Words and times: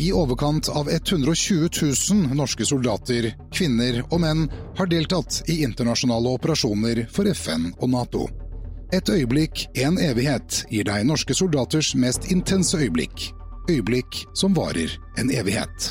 I 0.00 0.12
overkant 0.12 0.68
av 0.68 0.88
120 0.90 1.68
000 2.12 2.36
norske 2.36 2.64
soldater, 2.64 3.26
kvinner 3.52 3.98
og 4.08 4.22
menn 4.22 4.46
har 4.78 4.88
deltatt 4.88 5.42
i 5.52 5.58
internasjonale 5.60 6.30
operasjoner 6.38 7.02
for 7.12 7.28
FN 7.28 7.66
og 7.74 7.90
Nato. 7.92 8.22
Et 8.96 9.10
øyeblikk, 9.12 9.66
en 9.76 9.98
evighet, 10.00 10.62
gir 10.72 10.86
deg 10.88 11.04
norske 11.04 11.36
soldaters 11.36 11.90
mest 12.00 12.30
intense 12.32 12.80
øyeblikk. 12.80 13.26
Øyeblikk 13.68 14.22
som 14.32 14.56
varer 14.56 14.94
en 15.20 15.28
evighet. 15.36 15.90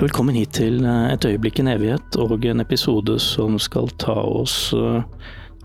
Velkommen 0.00 0.38
hit 0.38 0.54
til 0.56 0.80
eh, 0.80 1.12
Et 1.12 1.26
øyeblikk 1.28 1.60
en 1.60 1.68
evighet 1.74 2.16
og 2.16 2.46
en 2.48 2.64
episode 2.64 3.18
som 3.20 3.58
skal 3.60 3.92
ta 4.00 4.16
oss 4.16 4.72
eh, 4.72 5.04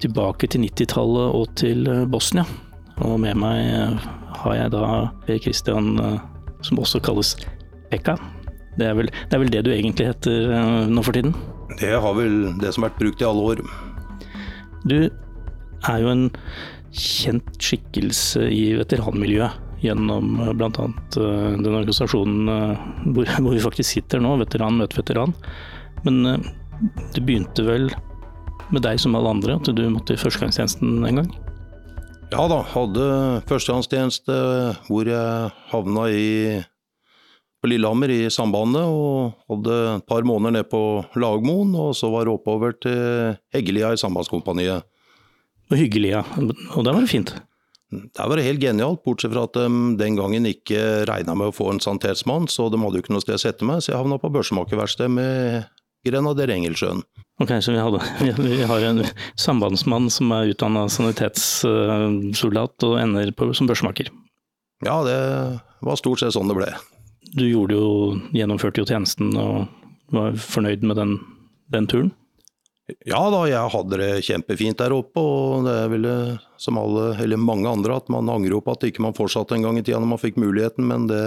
tilbake 0.04 0.52
til 0.52 0.68
90-tallet 0.68 1.40
og 1.40 1.56
til 1.56 1.88
eh, 1.88 2.04
Bosnia. 2.04 2.44
Og 3.00 3.16
med 3.24 3.40
meg 3.40 4.12
har 4.44 4.60
jeg 4.60 4.74
da 4.76 4.86
Per 5.26 5.42
Christian, 5.44 5.94
som 6.64 6.82
også 6.82 7.02
kalles 7.04 7.36
Pekka. 7.92 8.18
Det 8.78 8.88
er, 8.90 8.96
vel, 8.98 9.10
det 9.30 9.36
er 9.36 9.42
vel 9.44 9.52
det 9.54 9.66
du 9.66 9.72
egentlig 9.74 10.10
heter 10.10 10.88
nå 10.90 11.04
for 11.06 11.16
tiden? 11.16 11.36
Det 11.80 11.94
har 11.94 12.16
vel 12.18 12.54
det 12.62 12.74
som 12.74 12.84
har 12.84 12.92
vært 12.92 13.02
brukt 13.04 13.22
i 13.22 13.28
alle 13.28 13.44
år. 13.54 13.62
Du 14.90 14.98
er 15.04 16.00
jo 16.02 16.10
en 16.12 16.26
kjent 16.94 17.54
skikkelse 17.62 18.48
i 18.54 18.74
veteranmiljøet 18.78 19.62
gjennom 19.84 20.38
bl.a. 20.56 20.88
Den 21.14 21.76
organisasjonen 21.76 22.50
hvor, 23.14 23.28
hvor, 23.42 23.52
vi 23.52 23.64
faktisk 23.64 23.98
sitter 23.98 24.24
nå, 24.24 24.36
Veteran 24.42 24.80
møter 24.80 25.04
veteran. 25.04 25.36
Men 26.08 26.24
det 27.14 27.24
begynte 27.24 27.66
vel 27.68 27.90
med 28.74 28.84
deg 28.86 29.00
som 29.02 29.16
alle 29.18 29.36
andre, 29.36 29.58
at 29.60 29.70
du 29.70 29.84
måtte 29.92 30.16
i 30.16 30.20
førstegangstjenesten 30.20 31.04
en 31.08 31.22
gang? 31.22 31.34
Ja 32.34 32.48
da, 32.50 32.64
hadde 32.66 33.04
førstegangstjeneste 33.46 34.36
hvor 34.88 35.06
jeg 35.06 35.50
havna 35.70 36.06
i 36.10 36.30
på 37.62 37.70
Lillehammer 37.70 38.10
i 38.10 38.32
Sambandet 38.34 38.82
og 38.82 39.36
hadde 39.52 39.76
et 40.00 40.08
par 40.10 40.26
måneder 40.26 40.56
ned 40.58 40.66
på 40.72 40.82
Lagmoen, 41.14 41.76
og 41.78 41.94
så 41.96 42.10
var 42.10 42.26
det 42.26 42.34
oppover 42.34 42.74
til 42.82 43.38
Heggelia 43.54 43.94
i 43.94 44.02
Sambandskompaniet. 44.02 44.82
Og 45.70 45.78
Hyggelia, 45.78 46.24
og 46.42 46.82
der 46.82 46.90
var 46.90 47.06
det 47.06 47.14
fint? 47.14 47.36
Der 47.94 48.26
var 48.26 48.42
det 48.42 48.48
helt 48.48 48.64
genialt, 48.66 49.04
bortsett 49.06 49.32
fra 49.36 49.46
at 49.46 49.54
de 49.54 49.70
den 50.02 50.18
gangen 50.18 50.50
ikke 50.50 51.06
regna 51.06 51.38
med 51.38 51.54
å 51.54 51.56
få 51.56 51.70
en 51.70 51.84
sanitetsmann, 51.86 52.50
så 52.50 52.66
de 52.74 52.82
hadde 52.82 52.98
jo 52.98 53.06
ikke 53.06 53.14
noe 53.14 53.24
sted 53.24 53.38
å 53.38 53.46
sette 53.46 53.70
meg, 53.70 53.86
så 53.86 53.94
jeg 53.94 54.02
havna 54.02 54.18
på 54.18 54.34
børsemakerverkstedet 54.34 55.14
med 55.14 55.70
Grenader 56.04 56.52
Engelsjøen. 56.54 57.04
Ok, 57.42 57.56
Så 57.64 57.72
vi, 57.76 57.82
hadde, 57.82 58.00
vi, 58.40 58.64
har 58.70 58.88
en 58.90 59.04
sambandsmann 59.40 60.10
som 60.14 60.32
er 60.36 60.54
utdanna 60.54 60.88
sanitetssoldat 60.92 62.88
og 62.88 62.98
ender 63.02 63.32
på, 63.36 63.54
som 63.58 63.70
børsmaker? 63.70 64.12
Ja, 64.84 65.00
det 65.08 65.20
var 65.84 65.96
stort 66.00 66.20
sett 66.22 66.36
sånn 66.36 66.52
det 66.52 66.60
ble 66.60 66.74
du 67.34 67.46
gjorde 67.50 67.78
jo, 67.78 67.94
gjennomførte 68.34 68.82
jo 68.82 68.90
tjenesten 68.90 69.34
og 69.40 69.66
var 70.14 70.36
fornøyd 70.38 70.84
med 70.86 71.00
den, 71.00 71.16
den 71.74 71.90
turen? 71.90 72.12
Ja 73.08 73.22
da, 73.32 73.46
jeg 73.48 73.72
hadde 73.74 74.00
det 74.02 74.10
kjempefint 74.28 74.82
der 74.82 74.94
oppe, 74.94 75.22
og 75.22 75.64
det 75.66 75.76
er 75.86 75.92
vel 75.94 76.08
som 76.62 76.78
alle, 76.78 77.14
eller 77.24 77.40
mange 77.40 77.70
andre, 77.72 77.96
at 77.98 78.12
man 78.12 78.30
angrer 78.30 78.60
på 78.62 78.76
at 78.76 78.84
ikke 78.90 79.06
man 79.06 79.16
fortsatte 79.18 79.56
en 79.56 79.66
gang 79.66 79.80
i 79.80 79.86
tida 79.86 80.02
når 80.04 80.12
man 80.14 80.22
fikk 80.22 80.38
muligheten, 80.42 80.86
men 80.90 81.08
det 81.10 81.24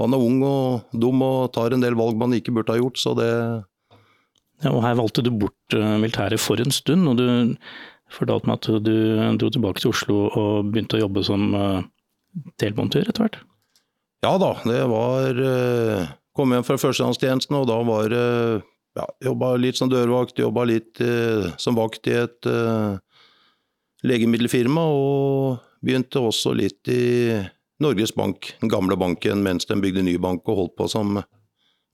Man 0.00 0.16
er 0.16 0.24
ung 0.24 0.40
og 0.46 0.96
dum 0.96 1.20
og 1.26 1.52
tar 1.52 1.74
en 1.74 1.82
del 1.82 1.96
valg 1.98 2.16
man 2.20 2.32
ikke 2.36 2.54
burde 2.54 2.72
ha 2.72 2.80
gjort, 2.80 3.00
så 3.00 3.14
det 3.18 3.30
Ja, 4.62 4.70
og 4.70 4.84
her 4.84 4.94
valgte 4.94 5.24
du 5.26 5.32
bort 5.34 5.74
eh, 5.74 5.96
militæret 5.98 6.40
for 6.40 6.60
en 6.62 6.70
stund, 6.70 7.08
og 7.10 7.18
du 7.18 7.56
fortalte 8.12 8.46
meg 8.46 8.60
at 8.60 8.84
du 8.86 8.94
dro 9.40 9.48
tilbake 9.50 9.82
til 9.82 9.90
Oslo 9.90 10.18
og 10.28 10.68
begynte 10.70 10.98
å 10.98 11.02
jobbe 11.02 11.24
som 11.26 11.48
uh, 11.56 11.80
delmontør 12.60 13.08
etter 13.08 13.24
hvert? 13.24 13.38
Ja 14.22 14.36
da, 14.38 14.52
det 14.62 14.82
var 14.90 15.40
eh, 15.42 16.10
Kom 16.32 16.54
hjem 16.54 16.64
fra 16.64 16.78
førstegangstjenesten, 16.80 17.56
og 17.58 17.66
da 17.68 17.78
var 17.84 18.06
det 18.08 18.26
ja, 18.96 19.06
Jobba 19.26 19.54
litt 19.60 19.76
som 19.76 19.90
dørvakt, 19.92 20.38
jobba 20.40 20.64
litt 20.68 21.00
eh, 21.02 21.50
som 21.60 21.76
vakt 21.76 22.08
i 22.08 22.14
et 22.22 22.48
eh, 22.48 22.94
legemiddelfirma, 24.06 24.84
og 24.84 25.58
begynte 25.84 26.22
også 26.22 26.54
litt 26.56 26.88
i 26.92 27.42
Norges 27.82 28.14
Bank, 28.16 28.52
den 28.62 28.72
gamle 28.72 28.96
banken, 28.98 29.42
mens 29.44 29.68
den 29.68 29.82
bygde 29.84 30.04
ny 30.06 30.16
bank, 30.22 30.46
og 30.48 30.60
holdt 30.60 30.76
på 30.78 30.88
som 30.90 31.20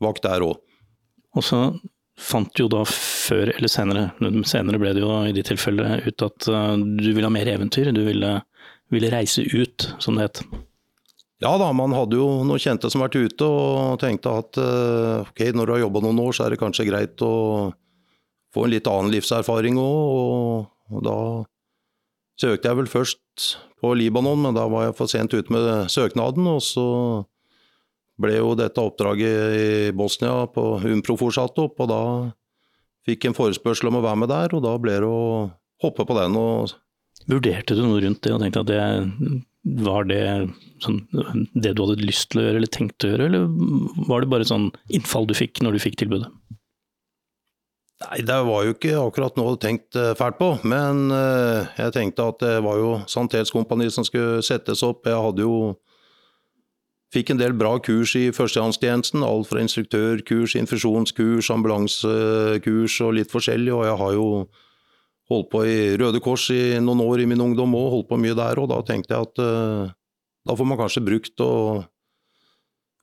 vakt 0.03 0.27
der 0.27 0.45
òg. 0.47 0.61
Og 1.37 1.45
så 1.45 1.63
fant 2.19 2.51
du 2.55 2.65
jo 2.65 2.71
da 2.73 2.85
før 2.89 3.53
eller 3.55 3.71
senere, 3.71 4.09
senere 4.49 4.81
ble 4.83 4.95
det 4.97 5.05
jo 5.05 5.13
i 5.29 5.35
de 5.37 5.45
tilfellene 5.47 6.01
ut 6.07 6.25
at 6.27 6.49
du 6.49 7.11
ville 7.13 7.27
ha 7.29 7.33
mer 7.33 7.51
eventyr, 7.51 7.93
du 7.95 8.03
ville, 8.07 8.33
ville 8.93 9.13
reise 9.13 9.45
ut, 9.55 9.91
som 10.03 10.19
det 10.19 10.29
het. 10.29 10.43
Ja 11.39 11.53
da, 11.61 11.69
man 11.77 11.95
hadde 11.95 12.19
jo 12.19 12.27
noen 12.43 12.59
kjente 12.59 12.91
som 12.91 13.05
vært 13.05 13.19
ute 13.19 13.47
og 13.47 14.01
tenkte 14.03 14.33
at 14.41 14.59
eh, 14.59 15.21
ok, 15.23 15.45
når 15.55 15.69
du 15.69 15.73
har 15.77 15.85
jobba 15.85 16.03
noen 16.03 16.19
år, 16.25 16.33
så 16.35 16.47
er 16.47 16.55
det 16.55 16.63
kanskje 16.63 16.89
greit 16.89 17.23
å 17.23 17.35
få 18.55 18.65
en 18.65 18.73
litt 18.73 18.91
annen 18.91 19.13
livserfaring 19.15 19.79
òg. 19.79 20.67
Og, 20.89 20.99
da 21.05 21.19
søkte 22.39 22.71
jeg 22.71 22.79
vel 22.79 22.91
først 22.91 23.49
på 23.83 23.93
Libanon, 23.99 24.41
men 24.43 24.57
da 24.57 24.67
var 24.71 24.89
jeg 24.89 24.97
for 24.99 25.11
sent 25.11 25.35
ute 25.35 25.53
med 25.55 25.91
søknaden. 25.93 26.47
Og 26.51 26.63
så 26.65 26.87
ble 28.19 28.39
jo 28.39 28.55
dette 28.59 28.83
oppdraget 28.83 29.59
i 29.59 29.69
Bosnia 29.97 30.47
på 30.51 30.65
Umpro 30.91 31.19
fortsatt 31.21 31.59
opp, 31.63 31.79
og 31.85 31.91
da 31.91 32.03
fikk 33.09 33.29
en 33.29 33.37
forespørsel 33.37 33.91
om 33.91 34.01
å 34.01 34.05
være 34.05 34.23
med 34.25 34.33
der, 34.33 34.55
og 34.57 34.65
da 34.67 34.75
ble 34.83 34.97
det 34.99 35.09
å 35.09 35.49
hoppe 35.85 36.07
på 36.07 36.17
den. 36.19 36.37
og 36.37 36.75
Vurderte 37.29 37.77
du 37.77 37.85
noe 37.85 38.03
rundt 38.03 38.23
det 38.25 38.35
og 38.35 38.43
tenkte 38.43 38.65
at 38.65 38.73
det 38.73 39.85
var 39.85 40.07
det 40.09 40.23
sånn, 40.83 41.03
det 41.55 41.75
du 41.77 41.83
hadde 41.85 42.07
lyst 42.07 42.31
til 42.33 42.41
å 42.41 42.47
gjøre 42.47 42.61
eller 42.63 42.73
tenkte 42.73 43.09
å 43.09 43.13
gjøre, 43.13 43.27
eller 43.29 44.07
var 44.09 44.23
det 44.23 44.31
bare 44.33 44.49
sånn 44.49 44.71
innfall 44.95 45.29
du 45.29 45.35
fikk 45.37 45.61
når 45.65 45.77
du 45.77 45.83
fikk 45.83 45.99
tilbudet? 46.01 46.31
Nei, 47.99 48.21
det 48.23 48.37
var 48.47 48.63
jo 48.63 48.77
ikke 48.77 48.95
akkurat 49.01 49.35
noe 49.35 49.45
jeg 49.45 49.51
hadde 49.51 49.65
tenkt 49.65 49.97
eh, 49.99 50.13
fælt 50.15 50.37
på, 50.39 50.53
men 50.71 51.09
eh, 51.11 51.67
jeg 51.81 51.95
tenkte 51.97 52.29
at 52.31 52.39
det 52.45 52.55
var 52.63 52.79
jo 52.79 52.93
Sanitetskompani 53.11 53.89
som 53.91 54.07
skulle 54.07 54.39
settes 54.47 54.85
opp. 54.87 55.09
Jeg 55.09 55.19
hadde 55.19 55.47
jo 55.47 55.59
Fikk 57.09 57.31
en 57.33 57.39
del 57.41 57.55
bra 57.57 57.71
kurs 57.81 58.13
i 58.21 58.27
førstehåndstjenesten. 58.37 59.23
Alt 59.25 59.49
fra 59.49 59.63
instruktørkurs, 59.65 60.53
infusjonskurs, 60.61 61.49
ambulansekurs 61.55 62.97
og 63.07 63.15
litt 63.17 63.33
forskjellig. 63.33 63.73
Og 63.73 63.87
jeg 63.87 63.95
har 64.03 64.13
jo 64.13 64.27
holdt 65.33 65.49
på 65.53 65.63
i 65.65 65.79
Røde 66.01 66.21
Kors 66.25 66.51
i 66.53 66.77
noen 66.85 67.01
år 67.05 67.23
i 67.25 67.29
min 67.31 67.41
ungdom 67.41 67.77
òg, 67.79 67.89
holdt 67.95 68.11
på 68.13 68.21
mye 68.21 68.37
der. 68.37 68.61
Og 68.61 68.69
da 68.75 68.83
tenkte 68.85 69.17
jeg 69.17 69.29
at 69.29 69.41
uh, 69.41 69.89
da 70.45 70.57
får 70.61 70.69
man 70.69 70.81
kanskje 70.81 71.05
brukt 71.09 71.45
og 71.45 71.89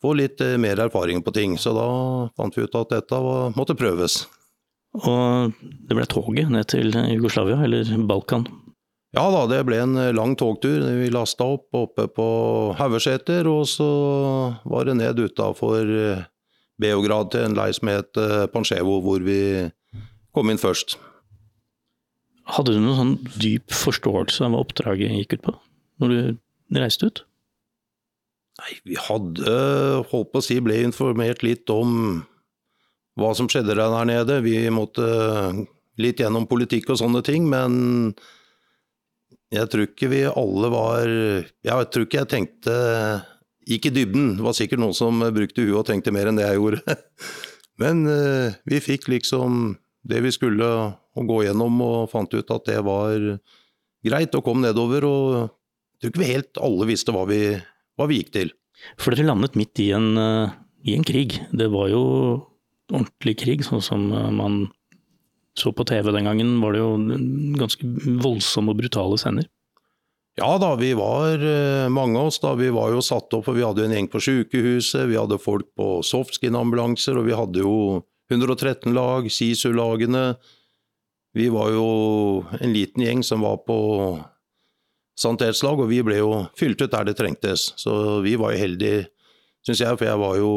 få 0.06 0.14
litt 0.22 0.42
uh, 0.46 0.54
mer 0.62 0.86
erfaring 0.86 1.26
på 1.26 1.34
ting. 1.34 1.58
Så 1.58 1.74
da 1.74 1.90
fant 2.38 2.54
vi 2.54 2.70
ut 2.70 2.78
at 2.78 2.94
dette 3.00 3.26
var, 3.26 3.58
måtte 3.58 3.78
prøves. 3.78 4.22
Og 4.96 5.56
det 5.60 5.98
ble 5.98 6.06
toget 6.08 6.52
ned 6.54 6.70
til 6.72 6.94
Jugoslavia, 7.12 7.60
eller 7.66 7.90
Balkan? 8.08 8.48
Ja 9.16 9.26
da, 9.32 9.46
det 9.48 9.62
ble 9.68 9.80
en 9.80 9.96
eh, 10.00 10.14
lang 10.16 10.36
togtur. 10.40 10.84
Vi 11.00 11.12
lasta 11.14 11.48
opp 11.56 11.76
oppe 11.76 12.08
på 12.12 12.28
Haugeseter, 12.80 13.48
og 13.48 13.64
så 13.72 13.90
var 14.68 14.88
det 14.90 14.98
ned 15.00 15.20
utafor 15.20 15.92
Beograd 16.82 17.32
til 17.32 17.46
en 17.48 17.56
leir 17.56 17.76
som 17.76 17.88
het 17.88 18.20
Panchevo, 18.52 18.98
hvor 19.04 19.24
vi 19.24 19.40
kom 20.36 20.52
inn 20.52 20.60
først. 20.60 20.98
Hadde 22.46 22.76
du 22.76 22.82
noen 22.84 23.00
sånn 23.00 23.40
dyp 23.42 23.74
forståelse 23.74 24.44
av 24.46 24.54
hva 24.54 24.66
oppdraget 24.66 25.16
gikk 25.16 25.38
ut 25.38 25.46
på, 25.48 25.56
når 26.04 26.12
du 26.12 26.78
reiste 26.78 27.10
ut? 27.10 27.24
Nei, 28.62 28.76
vi 28.88 29.00
hadde, 29.00 29.56
holdt 30.12 30.32
på 30.32 30.42
å 30.42 30.46
si, 30.46 30.60
ble 30.64 30.78
informert 30.86 31.42
litt 31.44 31.72
om 31.74 32.22
hva 33.20 33.31
som 33.38 33.50
skjedde 33.52 33.78
der 33.78 34.08
nede. 34.08 34.42
Vi 34.44 34.58
måtte 34.74 35.06
litt 36.02 36.20
gjennom 36.20 36.48
politikk 36.50 36.92
og 36.92 37.00
sånne 37.00 37.22
ting, 37.26 37.48
men 37.50 38.12
jeg 39.53 39.70
tror 39.72 39.88
ikke 39.88 40.09
vi 40.12 40.26
alle 40.28 40.70
var 40.73 41.06
Jeg 41.08 41.88
tror 41.94 42.08
ikke 42.08 42.23
jeg 42.23 42.32
tenkte 42.32 42.76
Gikk 43.66 43.88
i 43.90 43.94
dybden. 43.96 44.35
Det 44.38 44.46
var 44.46 44.53
sikkert 44.53 44.82
noen 44.82 44.94
som 44.94 45.23
brukte 45.34 45.64
huet 45.64 45.79
og 45.79 45.88
tenkte 45.88 46.12
mer 46.14 46.29
enn 46.29 46.38
det 46.38 46.46
jeg 46.46 46.59
gjorde. 46.59 46.96
Men 47.82 48.03
uh, 48.06 48.53
vi 48.70 48.78
fikk 48.78 49.08
liksom 49.09 49.72
det 50.06 50.22
vi 50.22 50.34
skulle 50.35 50.67
å 51.16 51.23
gå 51.26 51.40
gjennom, 51.47 51.79
og 51.82 52.12
fant 52.12 52.34
ut 52.35 52.52
at 52.53 52.67
det 52.70 52.78
var 52.85 53.16
greit, 54.06 54.35
og 54.38 54.46
kom 54.46 54.62
nedover. 54.64 55.08
og 55.08 55.32
Jeg 55.40 56.03
tror 56.03 56.14
ikke 56.14 56.23
vi 56.23 56.34
helt 56.34 56.62
alle 56.62 56.90
visste 56.91 57.16
hva 57.16 57.23
vi, 57.29 57.41
hva 57.97 58.09
vi 58.09 58.20
gikk 58.22 58.34
til. 58.35 58.53
For 59.00 59.16
dere 59.16 59.29
landet 59.29 59.56
midt 59.58 59.82
i 59.82 59.90
en, 59.96 60.12
eh, 60.20 60.53
i 60.85 60.97
en, 60.97 61.06
krig. 61.08 61.40
Det 61.56 61.70
var 61.73 61.90
jo 61.90 62.03
ordentlig 62.91 63.37
krig, 63.41 63.66
sånn 63.66 63.84
som 63.84 64.08
eh, 64.14 64.32
man 64.34 64.66
så 65.55 65.72
på 65.72 65.85
TV 65.87 66.11
den 66.11 66.28
gangen. 66.28 66.58
Var 66.61 66.76
det 66.76 66.82
jo 66.82 67.20
ganske 67.59 67.91
voldsomme 68.23 68.73
og 68.73 68.82
brutale 68.82 69.20
scener. 69.22 69.47
Ja 70.35 70.58
da, 70.59 70.73
vi 70.76 70.90
var 70.99 71.40
eh, 71.40 71.85
mange 71.87 72.20
av 72.20 72.28
oss 72.32 72.41
da. 72.43 72.52
Vi 72.59 72.67
var 72.76 72.91
jo 72.91 73.05
satt 73.05 73.32
opp, 73.37 73.47
og 73.47 73.55
vi 73.55 73.64
hadde 73.64 73.85
en 73.85 73.96
gjeng 73.96 74.11
på 74.11 74.20
sykehuset. 74.23 75.05
Vi 75.08 75.16
hadde 75.16 75.40
folk 75.40 75.70
på 75.79 76.02
softskin-ambulanser, 76.03 77.16
og 77.22 77.29
vi 77.29 77.37
hadde 77.40 77.64
jo 77.64 77.78
113 78.34 78.91
lag, 78.96 79.29
SISU-lagene, 79.31 80.34
vi 81.35 81.49
var 81.52 81.73
jo 81.76 81.88
en 82.61 82.72
liten 82.72 83.03
gjeng 83.03 83.22
som 83.23 83.41
var 83.43 83.58
på 83.67 83.78
sanitetslag, 85.20 85.81
og 85.84 85.90
vi 85.91 85.99
ble 86.08 86.22
jo 86.22 86.29
fylt 86.55 86.79
ut 86.79 86.93
der 86.93 87.09
det 87.09 87.17
trengtes. 87.20 87.73
Så 87.76 88.22
vi 88.23 88.38
var 88.40 88.53
jo 88.53 88.61
heldige, 88.61 89.02
syns 89.67 89.81
jeg, 89.84 89.97
for 89.99 90.08
jeg 90.08 90.22
var 90.22 90.38
jo 90.40 90.52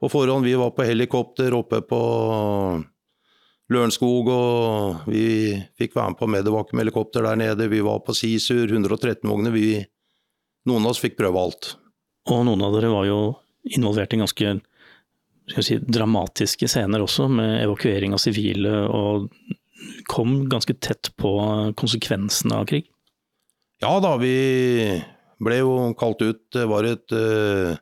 på 0.00 0.10
forhånd. 0.12 0.46
Vi 0.46 0.54
var 0.58 0.70
på 0.76 0.86
helikopter 0.86 1.54
oppe 1.56 1.80
på 1.86 2.00
Lørenskog, 3.68 4.30
og 4.32 5.10
vi 5.12 5.58
fikk 5.76 5.96
være 5.98 6.14
med 6.14 6.20
på 6.20 6.30
Medevac-helikopter 6.32 7.26
der 7.26 7.40
nede. 7.40 7.68
Vi 7.68 7.82
var 7.84 8.00
på 8.06 8.14
Sisur, 8.16 8.64
113 8.70 9.28
vogner. 9.28 9.52
Vi, 9.52 9.82
noen 10.68 10.86
av 10.86 10.94
oss 10.94 11.02
fikk 11.02 11.18
prøve 11.18 11.42
alt. 11.42 11.74
Og 12.32 12.44
noen 12.48 12.64
av 12.64 12.76
dere 12.76 12.92
var 12.92 13.08
jo 13.08 13.20
involvert 13.68 14.14
i 14.14 14.20
ganske 14.22 14.54
si, 15.64 15.78
dramatiske 15.84 16.68
scener 16.70 17.04
også, 17.04 17.28
med 17.28 17.58
evakuering 17.64 18.16
av 18.16 18.22
sivile, 18.22 18.72
og 18.88 19.28
kom 20.08 20.46
ganske 20.50 20.74
tett 20.80 21.12
på 21.20 21.32
konsekvensene 21.78 22.62
av 22.62 22.68
krig. 22.70 22.88
Ja 23.82 23.98
da, 24.02 24.16
vi 24.18 24.34
ble 25.44 25.60
jo 25.60 25.74
kalt 25.98 26.22
ut. 26.24 26.40
Det 26.54 26.64
var 26.70 26.88
et 26.88 27.14
uh, 27.14 27.76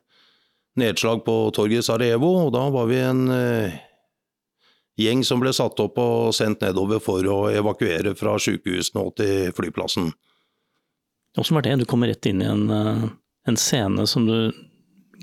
nedslag 0.79 1.23
på 1.25 1.35
torget 1.55 1.85
Sarajevo, 1.87 2.31
og 2.45 2.53
da 2.55 2.63
var 2.73 2.89
vi 2.89 2.99
en 3.01 3.23
uh, 3.31 3.77
gjeng 4.99 5.23
som 5.27 5.41
ble 5.41 5.53
satt 5.55 5.79
opp 5.83 5.99
og 6.01 6.35
sendt 6.37 6.65
nedover 6.65 7.01
for 7.03 7.25
å 7.31 7.39
evakuere 7.53 8.15
fra 8.17 8.37
sykehusene 8.41 9.03
og 9.03 9.15
til 9.19 9.53
flyplassen. 9.57 10.11
Hvordan 11.37 11.59
var 11.59 11.67
det? 11.67 11.75
Du 11.81 11.89
kommer 11.89 12.09
rett 12.11 12.29
inn 12.29 12.41
i 12.41 12.49
en, 12.49 12.69
uh, 12.69 13.09
en 13.49 13.59
scene 13.59 14.07
som 14.09 14.29
du 14.29 14.51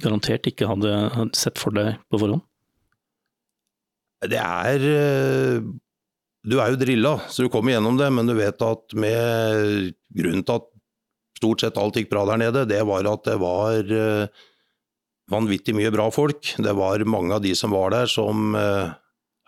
garantert 0.02 0.46
ikke 0.50 0.68
hadde 0.68 0.92
sett 1.38 1.60
for 1.60 1.74
deg 1.74 1.96
på 2.10 2.20
forhånd? 2.22 2.44
Det 4.24 4.40
er 4.40 4.80
du 6.44 6.58
er 6.60 6.72
jo 6.72 6.80
drilla, 6.80 7.18
så 7.32 7.44
du 7.44 7.50
kommer 7.52 7.72
gjennom 7.72 7.96
det, 7.96 8.10
men 8.12 8.28
du 8.28 8.34
vet 8.36 8.60
at 8.64 8.94
med 9.00 9.94
grunnen 10.12 10.44
til 10.44 10.58
at 10.58 10.66
stort 11.38 11.64
sett 11.64 11.78
alt 11.80 11.96
gikk 11.96 12.10
bra 12.12 12.24
der 12.28 12.40
nede, 12.40 12.66
det 12.68 12.82
var 12.84 13.08
at 13.08 13.24
det 13.24 13.36
var 13.40 13.88
vanvittig 15.30 15.74
mye 15.76 15.92
bra 15.94 16.10
folk. 16.12 16.54
Det 16.60 16.74
var 16.76 17.04
mange 17.08 17.36
av 17.36 17.44
de 17.44 17.54
som 17.56 17.72
var 17.74 17.94
der 17.94 18.10
som 18.10 18.54
eh, 18.58 18.92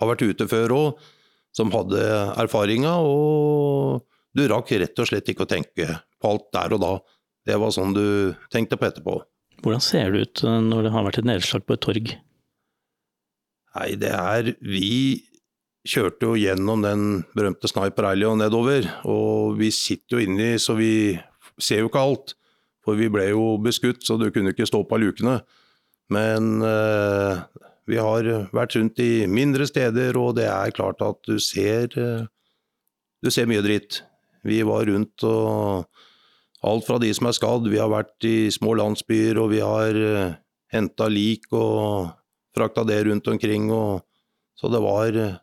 har 0.00 0.10
vært 0.12 0.24
ute 0.24 0.48
før 0.50 0.74
òg, 0.76 1.06
som 1.56 1.72
hadde 1.72 2.00
erfaringa, 2.36 2.98
og 3.00 4.04
du 4.36 4.44
rakk 4.50 4.74
rett 4.76 4.98
og 5.00 5.08
slett 5.08 5.28
ikke 5.32 5.46
å 5.46 5.50
tenke 5.50 5.88
på 6.20 6.32
alt 6.32 6.50
der 6.56 6.76
og 6.76 6.82
da. 6.82 6.92
Det 7.46 7.56
var 7.62 7.72
sånn 7.72 7.94
du 7.96 8.34
tenkte 8.52 8.78
på 8.80 8.88
etterpå. 8.88 9.20
Hvordan 9.64 9.84
ser 9.84 10.12
det 10.12 10.26
ut 10.26 10.44
eh, 10.44 10.60
når 10.64 10.86
det 10.86 10.94
har 10.96 11.06
vært 11.06 11.20
et 11.22 11.30
nedslag 11.30 11.64
på 11.66 11.76
et 11.76 11.84
torg? 11.84 12.12
Nei, 13.76 13.90
det 14.00 14.12
er 14.12 14.54
Vi 14.64 15.26
kjørte 15.86 16.30
jo 16.30 16.38
gjennom 16.40 16.82
den 16.82 17.02
berømte 17.36 17.68
Sniper 17.70 18.10
Alley 18.10 18.26
og 18.28 18.40
nedover. 18.40 18.88
Og 19.08 19.56
vi 19.60 19.70
sitter 19.74 20.16
jo 20.16 20.24
inni, 20.24 20.56
så 20.58 20.74
vi 20.78 21.14
ser 21.62 21.84
jo 21.84 21.90
ikke 21.90 22.02
alt. 22.02 22.34
For 22.86 22.98
vi 22.98 23.08
ble 23.12 23.28
jo 23.30 23.54
beskutt, 23.62 24.02
så 24.06 24.16
du 24.18 24.28
kunne 24.34 24.52
ikke 24.54 24.66
stå 24.68 24.82
på 24.86 24.98
lukene. 25.02 25.40
Men 26.12 26.62
eh, 26.62 27.44
vi 27.90 27.98
har 27.98 28.28
vært 28.54 28.76
rundt 28.78 29.00
i 29.02 29.26
mindre 29.30 29.66
steder, 29.66 30.16
og 30.18 30.36
det 30.38 30.48
er 30.50 30.74
klart 30.74 31.02
at 31.02 31.18
du 31.26 31.38
ser 31.42 31.90
eh, 31.98 32.26
Du 33.24 33.30
ser 33.32 33.48
mye 33.48 33.64
dritt. 33.64 34.02
Vi 34.46 34.60
var 34.62 34.86
rundt 34.86 35.24
og 35.26 35.86
Alt 36.66 36.86
fra 36.86 36.98
de 36.98 37.12
som 37.14 37.28
er 37.28 37.36
skadd. 37.36 37.68
Vi 37.70 37.78
har 37.78 37.90
vært 37.92 38.26
i 38.26 38.48
små 38.50 38.74
landsbyer, 38.80 39.38
og 39.38 39.52
vi 39.52 39.60
har 39.62 39.98
eh, 40.00 40.36
henta 40.74 41.08
lik 41.12 41.46
og 41.54 42.08
frakta 42.56 42.84
det 42.88 43.02
rundt 43.06 43.28
omkring. 43.30 43.68
Og, 43.74 44.00
så 44.58 44.70
det 44.72 44.80
var 44.82 45.20
eh, 45.20 45.36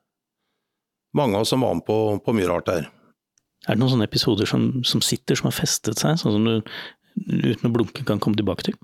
mange 1.16 1.38
av 1.38 1.46
oss 1.46 1.54
som 1.54 1.64
var 1.64 1.78
med 1.78 1.86
på, 1.88 2.00
på 2.26 2.36
mye 2.36 2.50
rart 2.50 2.68
der. 2.72 2.90
Er 3.64 3.78
det 3.78 3.80
noen 3.80 3.94
sånne 3.94 4.10
episoder 4.10 4.50
som, 4.50 4.68
som 4.84 5.04
sitter, 5.06 5.40
som 5.40 5.48
har 5.48 5.56
festet 5.56 6.02
seg, 6.02 6.18
sånn 6.20 6.36
som 6.36 6.50
du 6.50 7.46
uten 7.54 7.70
å 7.70 7.72
blunke 7.72 8.04
kan 8.08 8.20
komme 8.20 8.36
tilbake 8.40 8.68
til? 8.68 8.76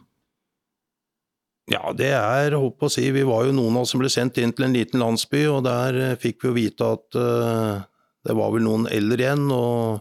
Ja, 1.70 1.92
det 1.94 2.10
er, 2.18 2.56
håper 2.58 2.88
å 2.88 2.92
si, 2.92 3.04
vi 3.14 3.22
var 3.28 3.46
jo 3.46 3.54
noen 3.54 3.78
av 3.78 3.86
oss 3.86 3.94
som 3.94 4.02
ble 4.02 4.10
sendt 4.10 4.40
inn 4.42 4.54
til 4.56 4.66
en 4.66 4.74
liten 4.74 5.02
landsby, 5.04 5.44
og 5.52 5.64
der 5.68 5.98
eh, 6.02 6.16
fikk 6.18 6.42
vi 6.42 6.50
jo 6.50 6.56
vite 6.56 6.88
at 6.96 7.18
uh, 7.20 7.84
det 8.26 8.36
var 8.38 8.56
vel 8.56 8.66
noen 8.66 8.88
eldre 8.90 9.22
igjen, 9.22 9.46
og 9.54 10.00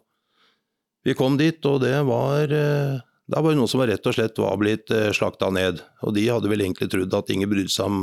vi 1.05 1.17
kom 1.19 1.37
dit, 1.41 1.61
og 1.69 1.83
det 1.85 1.99
var 2.09 2.55
uh, 2.55 2.97
det 3.29 3.43
var 3.45 3.57
noen 3.59 3.69
som 3.69 3.83
rett 3.85 4.07
og 4.09 4.17
slett 4.17 4.41
var 4.41 4.57
blitt 4.61 4.89
uh, 4.95 5.11
slakta 5.13 5.51
ned. 5.53 5.83
Og 6.09 6.15
de 6.17 6.25
hadde 6.31 6.49
vel 6.49 6.65
egentlig 6.65 6.89
trodd 6.93 7.13
at 7.19 7.33
ingen 7.35 7.51
brydde 7.51 7.75
seg 7.75 7.91
om 7.91 8.01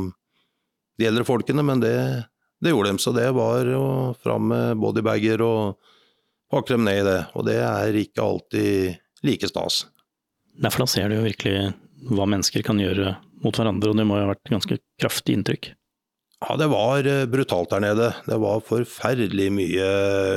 de 0.96 1.08
eldre 1.08 1.26
folkene, 1.26 1.64
men 1.66 1.82
det, 1.82 1.96
det 2.62 2.70
gjorde 2.70 2.92
de, 2.92 3.02
så 3.02 3.12
det 3.16 3.26
var 3.34 3.66
å 3.74 3.88
fram 4.22 4.46
med 4.52 4.78
bodybager 4.80 5.42
og 5.42 5.90
pakke 6.52 6.76
dem 6.76 6.86
ned 6.86 7.00
i 7.02 7.08
det. 7.08 7.18
Og 7.34 7.48
det 7.48 7.58
er 7.58 7.98
ikke 7.98 8.22
alltid 8.22 9.26
like 9.26 9.50
stas. 9.50 9.82
For 10.62 10.86
da 10.86 10.88
ser 10.88 11.10
du 11.10 11.18
jo 11.18 11.26
virkelig 11.26 11.74
hva 12.10 12.26
mennesker 12.28 12.64
kan 12.66 12.80
gjøre 12.80 13.16
mot 13.44 13.56
hverandre, 13.56 13.90
og 13.90 13.98
det 13.98 14.06
må 14.08 14.18
jo 14.18 14.26
ha 14.26 14.32
vært 14.34 14.52
ganske 14.52 14.78
kraftig 15.00 15.36
inntrykk? 15.36 15.70
Ja, 16.44 16.56
det 16.60 16.68
var 16.68 17.06
eh, 17.08 17.24
brutalt 17.30 17.72
der 17.72 17.84
nede. 17.84 18.10
Det 18.26 18.36
var 18.42 18.64
forferdelig 18.64 19.48
mye, 19.56 19.88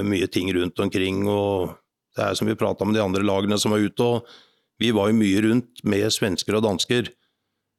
mye 0.08 0.30
ting 0.32 0.52
rundt 0.56 0.80
omkring. 0.80 1.26
og 1.28 1.76
Det 2.16 2.24
er 2.24 2.38
som 2.40 2.48
vi 2.48 2.56
prata 2.60 2.88
om 2.88 2.94
de 2.96 3.04
andre 3.04 3.26
lagene 3.26 3.60
som 3.60 3.76
var 3.76 3.84
ute. 3.84 4.04
og 4.04 4.80
Vi 4.80 4.94
var 4.96 5.10
jo 5.10 5.20
mye 5.20 5.42
rundt 5.44 5.84
med 5.84 6.08
svensker 6.16 6.56
og 6.56 6.64
dansker. 6.64 7.12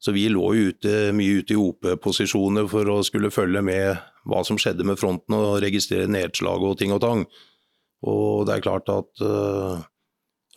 Så 0.00 0.12
vi 0.16 0.28
lå 0.32 0.44
jo 0.56 0.72
ute, 0.72 1.12
mye 1.12 1.40
ute 1.40 1.52
i 1.52 1.60
OP-posisjoner 1.60 2.68
for 2.72 2.88
å 2.88 3.02
skulle 3.04 3.32
følge 3.32 3.60
med 3.64 4.00
hva 4.28 4.40
som 4.44 4.56
skjedde 4.60 4.84
med 4.88 5.00
fronten 5.00 5.36
og 5.36 5.60
registrere 5.64 6.08
nedslag 6.08 6.64
og 6.64 6.78
ting 6.80 6.92
og 6.92 7.02
tang. 7.04 7.26
Og 8.08 8.46
det 8.48 8.54
er 8.54 8.64
klart 8.64 8.88
at 8.88 9.20
uh, 9.20 9.82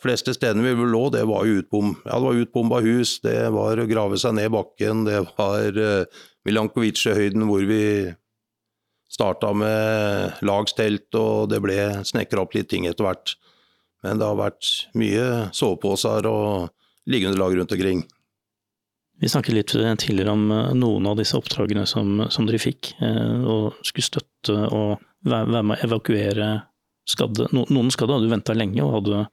fleste 0.04 0.34
stedene 0.36 0.74
vi 0.76 0.88
lå, 0.92 1.06
det 1.14 1.24
var 1.28 1.48
jo 1.48 1.62
utbom, 1.62 1.94
ja, 2.04 2.18
det 2.18 2.26
var 2.26 2.42
utbomba 2.44 2.82
hus, 2.84 3.16
det 3.24 3.38
var 3.54 3.80
å 3.80 3.88
grave 3.88 4.20
seg 4.20 4.36
ned 4.36 4.52
bakken, 4.54 5.06
det 5.08 5.22
var 5.34 5.80
uh, 5.80 6.22
Milankovice-høyden 6.44 7.46
hvor 7.48 7.64
vi 7.68 7.84
starta 9.14 9.52
med 9.56 10.44
lagstelt, 10.44 11.08
og 11.18 11.50
det 11.52 11.60
ble 11.64 11.78
snekra 12.06 12.44
opp 12.44 12.56
litt 12.56 12.70
ting 12.72 12.88
etter 12.90 13.06
hvert. 13.06 13.36
Men 14.04 14.20
det 14.20 14.26
har 14.28 14.36
vært 14.36 14.70
mye 14.98 15.48
soveposer 15.56 16.26
og 16.28 17.08
liggeunderlag 17.08 17.56
rundt 17.56 17.72
omkring. 17.76 18.04
Vi 19.22 19.30
snakket 19.30 19.54
litt 19.54 19.72
tidligere 20.02 20.34
om 20.34 20.50
eh, 20.50 20.72
noen 20.76 21.06
av 21.06 21.18
disse 21.20 21.38
oppdragene 21.38 21.86
som, 21.86 22.26
som 22.34 22.48
dere 22.48 22.60
fikk, 22.60 22.96
eh, 22.98 23.44
og 23.46 23.78
skulle 23.86 24.08
støtte 24.08 24.56
og 24.74 25.04
være, 25.24 25.62
med 25.62 25.76
å 25.76 25.82
evakuere 25.86 26.48
skadde. 27.08 27.46
Noen 27.54 27.92
skadde 27.94 28.18
hadde 28.18 28.32
venta 28.32 28.56
lenge 28.56 28.82
og 28.84 28.98
hadde, 28.98 29.24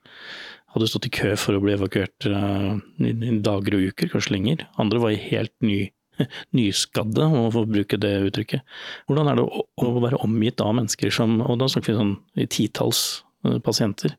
hadde, 0.73 0.89
stått 0.89 1.07
i 1.10 1.13
kø 1.13 1.34
for 1.39 1.57
å 1.57 1.63
bli 1.63 1.75
evakuert 1.75 2.27
uh, 2.29 2.77
i, 3.03 3.13
dager 3.43 3.77
og 3.77 3.89
uker, 3.91 4.12
kanskje 4.13 4.36
lenger. 4.36 4.65
Andre 4.81 5.01
var 5.03 5.15
i 5.15 5.19
helt 5.22 5.53
ny, 5.65 5.79
nyskadde, 6.57 7.27
om 7.27 7.48
å 7.48 7.53
få 7.53 7.65
bruke 7.69 8.00
det 8.01 8.13
uttrykket. 8.29 8.65
Hvordan 9.10 9.31
er 9.31 9.39
det 9.39 9.46
å, 9.48 9.65
å, 9.84 9.91
være 10.03 10.22
omgitt 10.25 10.63
av 10.63 10.75
mennesker 10.79 11.13
som 11.13 11.39
Og 11.43 11.60
da 11.62 11.69
snakker 11.72 11.93
vi 11.93 12.00
sånn 12.00 12.17
i 12.39 12.50
titalls 12.51 13.22
pasienter. 13.65 14.17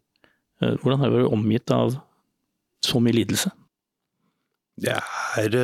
Hvordan 0.58 0.98
er 0.98 1.06
det 1.06 1.12
å 1.12 1.18
være 1.20 1.34
omgitt 1.34 1.70
av 1.74 1.92
så 2.82 2.98
mye 3.02 3.14
lidelse? 3.14 3.52
Det 4.82 4.96
er 5.38 5.54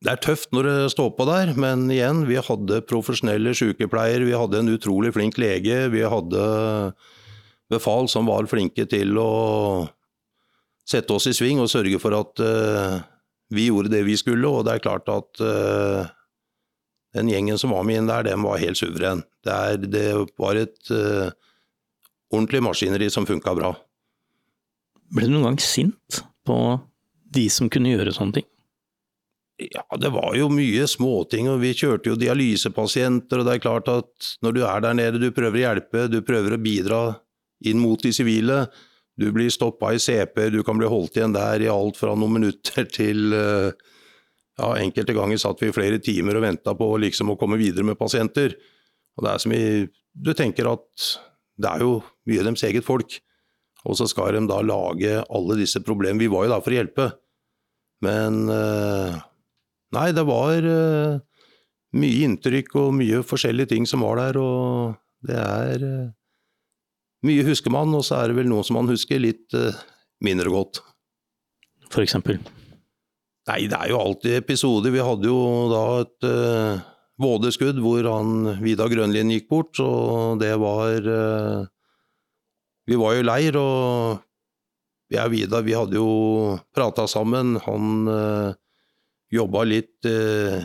det 0.00 0.14
er 0.14 0.20
tøft 0.24 0.48
når 0.56 0.64
det 0.64 0.92
står 0.94 1.10
på 1.12 1.26
der, 1.28 1.50
men 1.60 1.84
igjen, 1.92 2.22
vi 2.28 2.38
hadde 2.40 2.80
profesjonelle 2.88 3.52
sykepleiere, 3.56 4.24
vi 4.24 4.36
hadde 4.36 4.62
en 4.62 4.72
utrolig 4.72 5.12
flink 5.12 5.36
lege, 5.40 5.82
vi 5.92 6.06
hadde 6.08 6.44
befal 7.70 8.08
som 8.10 8.28
var 8.28 8.48
flinke 8.50 8.86
til 8.90 9.16
å 9.20 9.30
sette 10.90 11.14
oss 11.14 11.28
i 11.30 11.34
sving 11.36 11.60
og 11.62 11.70
sørge 11.70 12.00
for 12.02 12.16
at 12.18 12.42
uh, 12.42 12.98
vi 13.54 13.68
gjorde 13.68 13.92
det 13.92 14.02
vi 14.06 14.16
skulle, 14.18 14.48
og 14.48 14.66
det 14.66 14.76
er 14.76 14.84
klart 14.84 15.10
at 15.10 15.42
uh, 15.42 16.08
den 17.14 17.30
gjengen 17.30 17.58
som 17.58 17.74
var 17.74 17.86
med 17.86 18.02
inn 18.02 18.10
der, 18.10 18.26
den 18.26 18.42
var 18.46 18.60
helt 18.62 18.78
suveren. 18.78 19.22
Det, 19.46 19.54
er, 19.54 19.86
det 19.86 20.06
var 20.40 20.58
et 20.58 20.92
uh, 20.94 21.30
ordentlig 22.30 22.62
maskineri 22.66 23.10
som 23.10 23.26
funka 23.28 23.54
bra. 23.58 23.74
Ble 25.10 25.26
du 25.26 25.34
noen 25.34 25.50
gang 25.50 25.62
sint 25.62 26.22
på 26.46 26.58
de 27.34 27.46
som 27.50 27.70
kunne 27.70 27.94
gjøre 27.94 28.14
sånne 28.14 28.40
ting? 28.40 28.46
Ja, 29.60 29.84
det 30.00 30.08
var 30.14 30.32
jo 30.38 30.46
mye 30.48 30.86
småting, 30.88 31.50
og 31.52 31.60
vi 31.60 31.74
kjørte 31.76 32.08
jo 32.08 32.18
dialysepasienter, 32.18 33.42
og 33.42 33.46
det 33.48 33.58
er 33.58 33.64
klart 33.66 33.90
at 33.92 34.30
når 34.40 34.54
du 34.56 34.62
er 34.64 34.86
der 34.86 34.94
nede, 34.96 35.20
du 35.20 35.28
prøver 35.36 35.58
å 35.58 35.64
hjelpe, 35.66 36.06
du 36.08 36.22
prøver 36.24 36.56
å 36.56 36.62
bidra 36.62 37.00
inn 37.68 37.80
mot 37.82 38.00
de 38.02 38.12
sivile. 38.14 38.64
Du 39.20 39.28
blir 39.34 39.50
stoppa 39.52 39.92
i 39.92 40.00
CP, 40.00 40.48
du 40.54 40.62
kan 40.64 40.78
bli 40.80 40.88
holdt 40.88 41.18
igjen 41.18 41.34
der 41.36 41.60
i 41.60 41.70
alt 41.70 41.98
fra 42.00 42.14
noen 42.16 42.38
minutter 42.38 42.86
til 42.88 43.34
eh, 43.36 43.72
ja, 44.60 44.68
enkelte 44.80 45.16
ganger 45.16 45.40
satt 45.40 45.60
vi 45.60 45.70
i 45.70 45.74
flere 45.76 46.00
timer 46.02 46.38
og 46.38 46.46
venta 46.46 46.74
på 46.76 46.92
liksom 47.04 47.34
å 47.34 47.38
komme 47.40 47.60
videre 47.60 47.86
med 47.86 47.98
pasienter. 48.00 48.56
Og 49.18 49.26
det 49.26 49.32
er 49.32 49.42
som 49.42 49.56
i, 49.56 49.64
Du 50.10 50.32
tenker 50.34 50.70
at 50.70 51.10
det 51.60 51.68
er 51.68 51.84
jo 51.84 51.98
mye 52.28 52.44
deres 52.46 52.64
eget 52.64 52.86
folk. 52.86 53.18
Og 53.88 53.96
så 53.96 54.06
skal 54.08 54.36
de 54.36 54.44
da 54.48 54.60
lage 54.64 55.20
alle 55.24 55.56
disse 55.56 55.80
problemene. 55.84 56.20
Vi 56.20 56.32
var 56.32 56.46
jo 56.46 56.52
der 56.52 56.64
for 56.64 56.72
å 56.72 56.78
hjelpe. 56.78 57.10
Men 58.04 58.46
eh, 58.52 59.20
Nei, 59.90 60.10
det 60.14 60.22
var 60.22 60.66
eh, 60.70 61.18
mye 61.98 62.26
inntrykk 62.28 62.76
og 62.78 62.92
mye 63.00 63.24
forskjellige 63.26 63.72
ting 63.72 63.88
som 63.90 64.04
var 64.06 64.20
der, 64.20 64.38
og 64.38 64.94
det 65.26 65.38
er 65.40 65.86
mye 67.26 67.44
husker 67.46 67.72
man, 67.74 67.92
og 67.96 68.04
så 68.06 68.20
er 68.20 68.30
det 68.30 68.40
vel 68.40 68.48
noe 68.50 68.64
som 68.66 68.78
man 68.80 68.90
husker 68.90 69.20
litt 69.20 69.56
uh, 69.56 69.76
mindre 70.24 70.52
godt. 70.52 70.80
For 71.90 72.04
eksempel? 72.04 72.38
Nei, 73.50 73.64
det 73.70 73.76
er 73.76 73.90
jo 73.90 74.00
alltid 74.00 74.38
episoder. 74.38 74.92
Vi 74.94 75.02
hadde 75.02 75.28
jo 75.28 75.42
da 75.72 75.84
et 76.04 76.28
uh, 76.28 76.88
vådeskudd 77.20 77.80
hvor 77.82 78.06
han 78.08 78.62
Vidar 78.62 78.90
Grønlien 78.92 79.32
gikk 79.34 79.48
bort, 79.50 79.80
og 79.82 80.40
det 80.42 80.54
var 80.60 81.06
uh, 81.06 81.68
Vi 82.88 82.98
var 82.98 83.14
jo 83.14 83.22
i 83.22 83.26
leir, 83.26 83.56
og 83.60 84.20
jeg 85.10 85.26
og 85.26 85.32
Vidar 85.34 85.64
vi 85.66 85.74
hadde 85.76 85.98
jo 85.98 86.58
prata 86.74 87.06
sammen. 87.10 87.56
Han 87.66 88.10
uh, 88.10 88.52
jobba 89.30 89.64
litt 89.66 90.08
uh, 90.08 90.60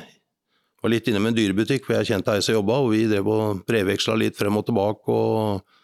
var 0.86 0.94
litt 0.94 1.08
inne 1.10 1.22
med 1.24 1.34
en 1.34 1.40
dyrebutikk, 1.40 1.88
for 1.88 1.98
jeg 1.98 2.12
kjente 2.12 2.36
ei 2.36 2.44
som 2.46 2.60
jobba, 2.60 2.78
og 2.84 2.92
vi 2.94 3.08
drev 3.10 3.30
og 3.32 3.64
brevveksla 3.66 4.18
litt 4.22 4.38
frem 4.38 4.60
og 4.60 4.68
tilbake. 4.68 5.10
og 5.10 5.75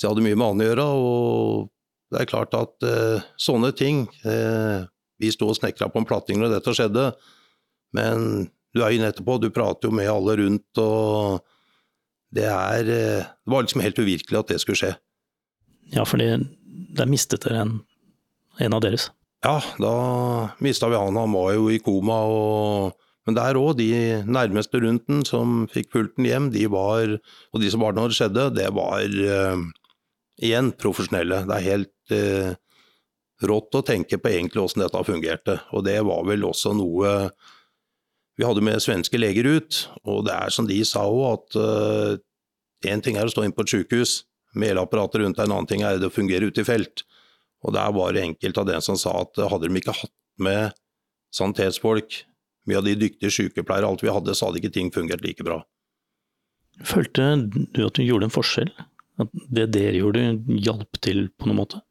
Så 0.00 0.06
jeg 0.06 0.14
hadde 0.14 0.24
mye 0.24 0.38
med 0.38 0.48
han 0.48 0.62
å 0.64 0.66
gjøre. 0.70 0.88
og 0.96 1.68
det 2.10 2.22
er 2.22 2.30
klart 2.30 2.56
at 2.58 2.86
eh, 2.86 3.26
sånne 3.38 3.70
ting 3.76 4.06
eh, 4.26 4.86
Vi 5.20 5.28
sto 5.30 5.50
og 5.52 5.58
snekra 5.58 5.90
på 5.92 6.00
en 6.00 6.08
platting 6.08 6.40
når 6.40 6.56
dette 6.56 6.72
skjedde, 6.74 7.10
men 7.94 8.48
du 8.74 8.80
er 8.82 8.94
inne 8.96 9.10
etterpå, 9.12 9.36
du 9.42 9.50
prater 9.52 9.90
jo 9.90 9.94
med 9.94 10.08
alle 10.10 10.38
rundt, 10.40 10.80
og 10.80 11.44
det 12.34 12.48
er 12.48 12.90
eh, 12.90 13.28
Det 13.28 13.52
var 13.52 13.66
liksom 13.66 13.84
helt 13.84 14.00
uvirkelig 14.00 14.40
at 14.40 14.54
det 14.54 14.60
skulle 14.62 14.80
skje. 14.80 14.94
Ja, 15.92 16.06
for 16.06 16.18
der 16.18 17.10
mistet 17.10 17.44
dere 17.44 17.66
en, 17.66 17.76
en 18.62 18.74
av 18.74 18.82
deres? 18.82 19.10
Ja, 19.44 19.58
da 19.80 19.94
mista 20.64 20.88
vi 20.90 20.98
han. 20.98 21.18
Han 21.18 21.36
var 21.36 21.54
jo 21.56 21.70
i 21.72 21.80
koma 21.84 22.24
og 22.30 22.98
men 23.28 23.36
der 23.36 23.58
òg, 23.60 23.76
de 23.76 24.24
nærmeste 24.24 24.80
rundt 24.80 25.04
den 25.06 25.20
som 25.28 25.66
fikk 25.70 25.90
pulten 25.92 26.24
hjem, 26.26 26.48
de 26.54 26.64
var, 26.72 27.12
og 27.52 27.60
de 27.62 27.68
som 27.70 27.84
var 27.84 27.92
der 27.92 28.00
når 28.00 28.10
det 28.10 28.16
skjedde, 28.16 28.46
det 28.56 28.70
var 28.74 29.04
uh, 29.04 29.66
igjen 30.40 30.72
profesjonelle. 30.80 31.44
Det 31.48 31.56
er 31.56 31.66
helt 31.66 32.14
eh, 32.16 32.50
rått 33.46 33.76
å 33.78 33.84
tenke 33.86 34.18
på 34.20 34.32
egentlig 34.32 34.62
åssen 34.62 34.84
dette 34.84 35.04
fungerte. 35.06 35.58
Og 35.76 35.84
det 35.86 35.98
var 36.06 36.24
vel 36.28 36.46
også 36.48 36.74
noe 36.76 37.14
vi 38.40 38.46
hadde 38.48 38.64
med 38.64 38.80
svenske 38.80 39.20
leger 39.20 39.48
ut. 39.48 39.84
Og 40.08 40.24
det 40.28 40.36
er 40.36 40.54
som 40.54 40.68
de 40.68 40.80
sa 40.88 41.04
òg, 41.08 41.24
at 41.34 41.60
én 42.88 42.98
eh, 42.98 43.04
ting 43.04 43.20
er 43.20 43.28
å 43.28 43.32
stå 43.32 43.44
inn 43.44 43.56
på 43.56 43.66
et 43.66 43.74
sykehus 43.76 44.22
med 44.58 44.72
elapparatet 44.72 45.22
rundt 45.22 45.38
deg, 45.38 45.46
en 45.46 45.60
annen 45.60 45.68
ting 45.70 45.84
er 45.86 46.00
det 46.00 46.08
å 46.08 46.14
fungere 46.14 46.48
ute 46.50 46.64
i 46.64 46.66
felt. 46.66 47.04
Og 47.62 47.76
der 47.76 47.92
var 47.94 48.16
det 48.16 48.24
enkelte 48.24 48.62
av 48.62 48.70
dem 48.70 48.82
som 48.82 48.96
sa 48.98 49.12
at 49.20 49.38
hadde 49.52 49.68
de 49.68 49.78
ikke 49.78 49.94
hatt 49.94 50.16
med 50.40 50.72
sanitetsfolk 51.36 52.24
mye 52.68 52.80
av 52.80 52.86
de 52.86 52.96
dyktige 52.98 53.32
sykepleiere, 53.34 53.88
alt 53.88 54.02
vi 54.04 54.12
hadde, 54.12 54.34
så 54.36 54.48
hadde 54.48 54.60
ikke 54.60 54.74
ting 54.74 54.90
fungert 54.94 55.24
like 55.24 55.44
bra. 55.46 55.60
Følte 56.86 57.26
du 57.74 57.82
at 57.84 57.98
du 57.98 58.04
gjorde 58.04 58.28
en 58.28 58.34
forskjell? 58.34 58.70
At 59.20 59.30
det 59.52 59.68
dere 59.74 60.00
gjorde, 60.00 60.24
hjalp 60.64 61.00
til 61.04 61.28
på 61.36 61.48
noen 61.48 61.60
måte? 61.62 61.82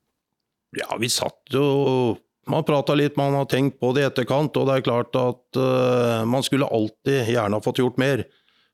Ja, 0.78 0.90
vi 1.02 1.10
satt 1.10 1.54
jo 1.54 2.18
Man 2.50 2.66
prata 2.66 2.96
litt, 2.98 3.18
man 3.18 3.36
har 3.38 3.46
tenkt 3.46 3.76
på 3.78 3.92
det 3.94 4.02
i 4.02 4.08
etterkant, 4.08 4.56
og 4.58 4.64
det 4.66 4.80
er 4.80 4.86
klart 4.88 5.14
at 5.20 5.58
uh, 5.60 6.26
man 6.26 6.42
skulle 6.42 6.66
alltid 6.66 7.28
gjerne 7.30 7.60
ha 7.60 7.62
fått 7.62 7.78
gjort 7.78 8.00
mer. 8.02 8.24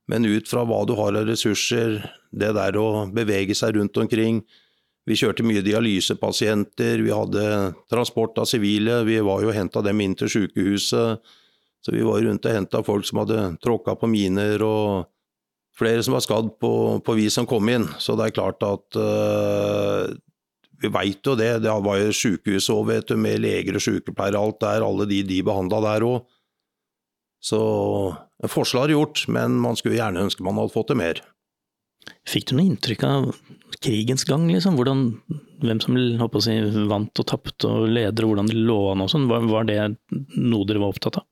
Men 0.08 0.24
ut 0.24 0.48
fra 0.48 0.62
hva 0.64 0.78
du 0.88 0.94
har 0.96 1.18
av 1.18 1.26
ressurser, 1.28 1.98
det 2.32 2.54
der 2.56 2.78
å 2.80 3.10
bevege 3.12 3.58
seg 3.58 3.76
rundt 3.76 3.98
omkring 4.00 4.46
Vi 5.06 5.18
kjørte 5.20 5.44
mye 5.46 5.62
dialysepasienter, 5.62 7.04
vi 7.04 7.12
hadde 7.14 7.44
transport 7.92 8.40
av 8.42 8.48
sivile, 8.50 9.04
vi 9.06 9.20
var 9.22 9.44
jo 9.44 9.52
henta 9.54 9.84
dem 9.86 10.00
inn 10.02 10.16
til 10.18 10.32
sykehuset. 10.34 11.20
Så 11.86 11.94
vi 11.94 12.02
var 12.02 12.24
rundt 12.26 12.48
og 12.48 12.56
henta 12.56 12.82
folk 12.82 13.06
som 13.06 13.20
hadde 13.22 13.44
tråkka 13.62 13.94
på 14.00 14.10
miner, 14.10 14.64
og 14.66 15.06
flere 15.80 16.04
som 16.06 16.16
var 16.16 16.24
skadd 16.26 16.54
på, 16.62 16.72
på 17.06 17.18
vi 17.18 17.28
som 17.34 17.48
kom 17.50 17.68
inn. 17.72 17.88
Så 18.00 18.16
det 18.18 18.30
er 18.30 18.38
klart 18.38 18.64
at 18.66 19.00
uh, 19.00 20.14
Vi 20.82 20.92
veit 20.92 21.24
jo 21.24 21.36
det. 21.40 21.64
Det 21.64 21.72
var 21.72 22.00
jo 22.02 22.16
sjukehus 22.16 22.70
òg, 22.74 22.88
vet 22.92 23.12
du, 23.12 23.16
med 23.20 23.40
leger 23.44 23.78
og 23.78 23.84
sykepleiere 23.84 24.40
og 24.40 24.50
alt 24.50 24.64
der. 24.66 24.88
Alle 24.88 25.08
de 25.10 25.22
de 25.24 25.44
behandla 25.46 25.82
der 25.86 26.08
òg. 26.08 26.26
Så 27.46 27.60
en 28.44 28.52
forskjell 28.52 28.88
har 28.88 28.96
gjort, 28.96 29.28
men 29.32 29.60
man 29.62 29.78
skulle 29.78 30.00
gjerne 30.00 30.24
ønske 30.26 30.44
man 30.44 30.58
hadde 30.60 30.74
fått 30.74 30.92
det 30.92 31.00
mer. 31.00 31.22
Fikk 32.26 32.50
du 32.50 32.56
noe 32.58 32.66
inntrykk 32.70 33.04
av 33.06 33.30
krigens 33.86 34.26
gang, 34.28 34.48
liksom? 34.50 34.78
Hvordan, 34.78 35.06
hvem 35.62 35.82
som 35.82 35.98
si, 36.42 36.58
vant 36.90 37.22
og 37.22 37.28
tapte 37.30 37.70
og 37.70 37.88
leder, 37.90 38.26
hvordan 38.26 38.50
det 38.50 38.58
lå 38.58 38.80
an 38.92 39.06
og 39.06 39.12
sånn? 39.14 39.30
Var, 39.30 39.46
var 39.50 39.70
det 39.70 39.80
noe 40.36 40.68
dere 40.68 40.82
var 40.82 40.94
opptatt 40.94 41.22
av? 41.22 41.28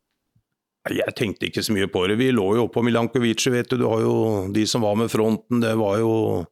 Jeg 0.91 1.15
tenkte 1.15 1.47
ikke 1.47 1.63
så 1.63 1.71
mye 1.71 1.87
på 1.87 2.01
det. 2.09 2.17
Vi 2.19 2.33
lå 2.33 2.43
jo 2.57 2.65
oppå 2.65 2.81
Milankovic, 2.83 3.45
vet 3.53 3.69
du. 3.71 3.77
Du 3.79 3.85
har 3.87 4.01
jo 4.03 4.15
de 4.51 4.65
som 4.67 4.83
var 4.83 4.97
med 4.99 5.11
fronten. 5.11 5.61
Det 5.63 5.75
var 5.79 6.01
jo 6.01 6.45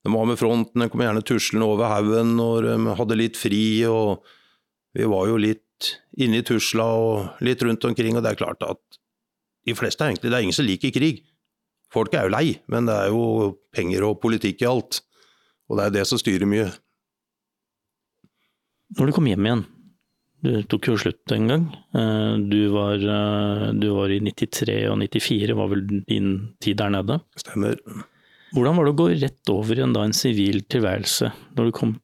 De 0.00 0.08
var 0.08 0.24
med 0.24 0.38
fronten, 0.40 0.80
de 0.80 0.88
kom 0.88 1.02
gjerne 1.04 1.20
tuslende 1.20 1.66
over 1.68 1.90
haugen 1.92 2.30
når 2.38 2.64
de 2.64 2.92
hadde 2.96 3.18
litt 3.20 3.36
fri. 3.36 3.84
og 3.84 4.24
Vi 4.96 5.04
var 5.04 5.26
jo 5.28 5.36
litt 5.36 5.90
inne 6.16 6.40
i 6.40 6.44
tusla 6.44 6.84
og 6.84 7.42
litt 7.44 7.60
rundt 7.60 7.84
omkring, 7.84 8.16
og 8.16 8.24
det 8.24 8.30
er 8.32 8.40
klart 8.40 8.64
at 8.64 8.80
de 9.68 9.74
fleste 9.76 10.00
er 10.00 10.14
egentlig 10.14 10.30
Det 10.30 10.38
er 10.38 10.46
ingen 10.46 10.56
som 10.56 10.64
liker 10.64 10.94
krig. 10.94 11.20
Folk 11.92 12.14
er 12.14 12.24
jo 12.24 12.32
lei, 12.32 12.60
men 12.72 12.88
det 12.88 12.96
er 12.96 13.12
jo 13.12 13.58
penger 13.76 14.06
og 14.08 14.22
politikk 14.22 14.62
i 14.64 14.70
alt. 14.70 15.02
Og 15.68 15.76
det 15.76 15.84
er 15.84 15.96
det 15.98 16.06
som 16.08 16.20
styrer 16.20 16.48
mye. 16.48 16.70
Når 18.96 19.10
du 19.10 19.14
kom 19.14 19.28
hjem 19.28 19.46
igjen, 19.46 19.66
du 20.40 20.62
tok 20.72 20.88
jo 20.88 20.96
slutt 21.00 21.32
en 21.34 21.50
gang. 21.50 21.64
Eh, 21.96 22.34
du 22.48 22.60
var, 22.72 22.96
eh, 22.96 23.66
du 23.76 23.88
var, 23.92 24.12
i 24.12 24.20
93 24.24 24.78
og 24.88 24.96
94, 25.02 25.56
var 25.58 25.68
vel 25.72 25.84
din 26.08 26.30
tid 26.64 26.78
der 26.80 26.94
nede? 26.96 27.20
Stemmer. 27.36 27.76
Hvordan 28.56 28.78
var 28.78 28.86
det 28.86 28.94
å 28.94 29.00
gå 29.00 29.08
rett 29.12 29.52
over 29.52 29.78
i 29.78 29.84
en, 29.84 29.92
da, 29.94 30.04
en 30.06 30.16
sivil 30.16 30.62
tilværelse, 30.64 31.30
når 31.58 31.68
du 31.68 31.76
kom 31.76 31.94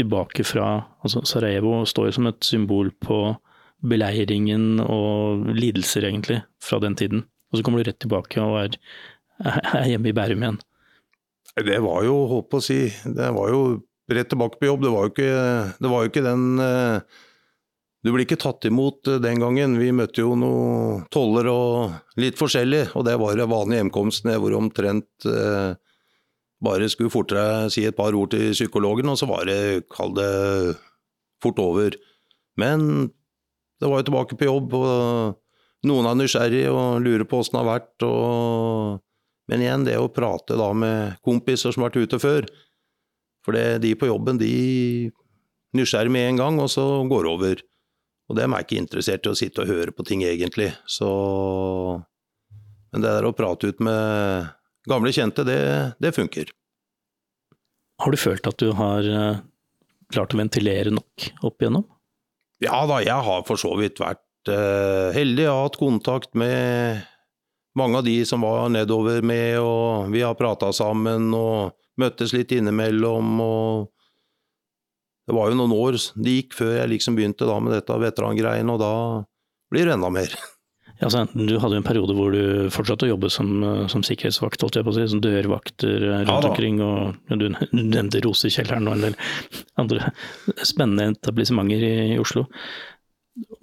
tilbake 0.00 0.46
fra 0.48 0.68
altså 1.04 1.20
Sarajevo 1.28 1.82
står 1.88 2.08
jo 2.08 2.16
som 2.16 2.28
et 2.30 2.46
symbol 2.46 2.88
på 3.04 3.18
beleiringen 3.84 4.80
og 4.84 5.50
lidelser, 5.56 6.06
egentlig, 6.08 6.40
fra 6.62 6.80
den 6.80 6.96
tiden. 6.96 7.24
Og 7.50 7.58
så 7.58 7.66
kommer 7.66 7.80
du 7.80 7.90
rett 7.90 8.00
tilbake 8.00 8.40
og 8.40 8.58
er, 8.62 8.78
er 9.74 9.88
hjemme 9.90 10.12
i 10.12 10.16
Bærum 10.16 10.44
igjen. 10.44 10.60
Det 11.60 11.80
var 11.82 12.04
jo, 12.06 12.14
holdt 12.30 12.48
på 12.52 12.60
å 12.60 12.64
si, 12.64 12.84
det 13.04 13.32
var 13.34 13.50
jo 13.50 13.62
rett 14.10 14.30
tilbake 14.30 14.60
på 14.60 14.70
jobb. 14.70 14.86
Det 14.86 14.94
var 14.94 15.06
jo 15.06 15.12
ikke, 15.12 15.32
det 15.82 15.90
var 15.90 16.04
jo 16.04 16.12
ikke 16.12 16.24
den 16.24 16.44
uh, 16.62 17.20
du 18.00 18.12
blir 18.14 18.24
ikke 18.24 18.40
tatt 18.40 18.64
imot 18.68 19.08
eh, 19.10 19.20
den 19.20 19.42
gangen. 19.42 19.76
Vi 19.80 19.90
møtte 19.92 20.24
jo 20.24 20.34
noen 20.38 21.04
toller 21.12 21.50
og 21.52 22.20
litt 22.20 22.38
forskjellig, 22.40 22.90
og 22.96 23.04
det 23.08 23.18
var 23.20 23.36
det 23.36 23.48
vanlige 23.50 23.82
hjemkomsten 23.82 24.32
hvor 24.40 24.56
omtrent 24.56 25.28
eh, 25.28 25.74
bare 26.64 26.88
skulle 26.92 27.12
fortere 27.12 27.68
si 27.72 27.84
et 27.88 27.96
par 27.96 28.16
ord 28.16 28.32
til 28.34 28.52
psykologen, 28.56 29.08
og 29.12 29.20
så 29.20 29.28
var 29.28 29.46
det, 29.48 29.88
kall 29.92 30.14
det, 30.16 30.30
fort 31.40 31.60
over. 31.60 31.96
Men 32.60 33.08
det 33.80 33.88
var 33.88 34.02
jo 34.02 34.08
tilbake 34.10 34.36
på 34.36 34.48
jobb, 34.48 34.74
og 34.76 35.88
noen 35.88 36.08
er 36.08 36.18
nysgjerrig 36.20 36.66
og 36.68 37.00
lurer 37.04 37.24
på 37.28 37.40
åssen 37.40 37.56
det 37.56 37.62
har 37.62 37.70
vært. 37.70 38.04
Og... 38.04 39.00
Men 39.48 39.64
igjen, 39.64 39.86
det 39.88 39.96
å 39.96 40.10
prate 40.12 40.58
da 40.60 40.68
med 40.76 41.16
kompiser 41.24 41.72
som 41.72 41.84
har 41.84 41.88
vært 41.88 42.04
ute 42.04 42.20
før. 42.20 42.48
For 43.44 43.56
det, 43.56 43.80
de 43.84 43.94
på 43.96 44.10
jobben, 44.10 44.36
de 44.40 45.08
nysgjerrig 45.76 46.12
med 46.12 46.28
en 46.28 46.42
gang, 46.42 46.60
og 46.60 46.68
så 46.72 46.84
går 47.08 47.24
det 47.24 47.32
over. 47.32 47.64
Og 48.30 48.38
dem 48.38 48.54
er 48.54 48.62
ikke 48.62 48.78
interessert 48.78 49.26
i 49.26 49.32
å 49.32 49.38
sitte 49.38 49.64
og 49.64 49.70
høre 49.72 49.92
på 49.94 50.06
ting, 50.06 50.22
egentlig. 50.22 50.70
Så 50.86 51.10
Men 52.90 53.02
det 53.02 53.10
der 53.10 53.26
å 53.26 53.34
prate 53.34 53.70
ut 53.70 53.82
med 53.82 54.50
gamle 54.90 55.12
kjente, 55.14 55.44
det, 55.46 55.60
det 56.02 56.14
funker. 56.14 56.50
Har 58.00 58.14
du 58.14 58.18
følt 58.18 58.46
at 58.48 58.58
du 58.62 58.70
har 58.78 59.06
eh, 59.06 59.42
klart 60.14 60.34
å 60.34 60.40
ventilere 60.40 60.92
nok 60.94 61.26
opp 61.46 61.60
igjennom? 61.60 61.84
Ja 62.62 62.82
da, 62.88 63.00
jeg 63.04 63.26
har 63.26 63.44
for 63.48 63.60
så 63.60 63.72
vidt 63.80 64.00
vært 64.02 64.50
uh, 64.50 65.10
heldig. 65.16 65.46
Jeg 65.46 65.52
har 65.52 65.62
hatt 65.64 65.78
kontakt 65.80 66.34
med 66.36 67.06
mange 67.78 68.00
av 68.00 68.04
de 68.04 68.18
som 68.28 68.44
var 68.44 68.68
nedover 68.72 69.24
med, 69.24 69.56
og 69.64 70.10
vi 70.12 70.20
har 70.26 70.36
prata 70.36 70.68
sammen 70.76 71.30
og 71.36 71.72
møttes 72.00 72.34
litt 72.36 72.52
innimellom. 72.52 73.40
og 73.40 73.88
det 75.30 75.36
var 75.36 75.50
jo 75.50 75.58
noen 75.60 75.76
år 75.76 75.94
det 76.18 76.32
gikk 76.40 76.56
før 76.58 76.72
jeg 76.74 76.90
liksom 76.90 77.18
begynte 77.18 77.46
da 77.46 77.56
med 77.62 77.76
dette 77.76 77.98
veterangreiene, 78.02 78.74
og 78.74 78.80
da 78.82 78.94
blir 79.70 79.86
det 79.86 79.98
enda 79.98 80.10
mer. 80.12 80.34
Ja, 81.00 81.08
altså, 81.08 81.22
du 81.32 81.54
hadde 81.56 81.78
jo 81.78 81.80
en 81.80 81.86
periode 81.86 82.12
hvor 82.12 82.34
du 82.34 82.68
fortsatte 82.74 83.06
å 83.06 83.12
jobbe 83.14 83.30
som, 83.32 83.62
som 83.88 84.02
sikkerhetsvakt, 84.04 84.60
holdt 84.60 84.76
jeg 84.76 84.84
på 84.84 84.92
å 84.92 84.96
si, 84.98 85.06
som 85.08 85.22
dørvakter 85.24 85.94
rundt 86.02 86.28
ja, 86.28 86.50
omkring, 86.50 86.76
og 86.84 87.14
ja, 87.30 87.38
du 87.40 87.46
nevnte 87.72 88.20
Rosekjelleren 88.20 88.84
og 88.84 88.98
en 88.98 89.06
del 89.06 89.16
andre 89.80 90.10
spennende 90.70 91.14
etablissementer 91.14 91.86
i, 91.88 91.92
i 92.10 92.18
Oslo. 92.20 92.44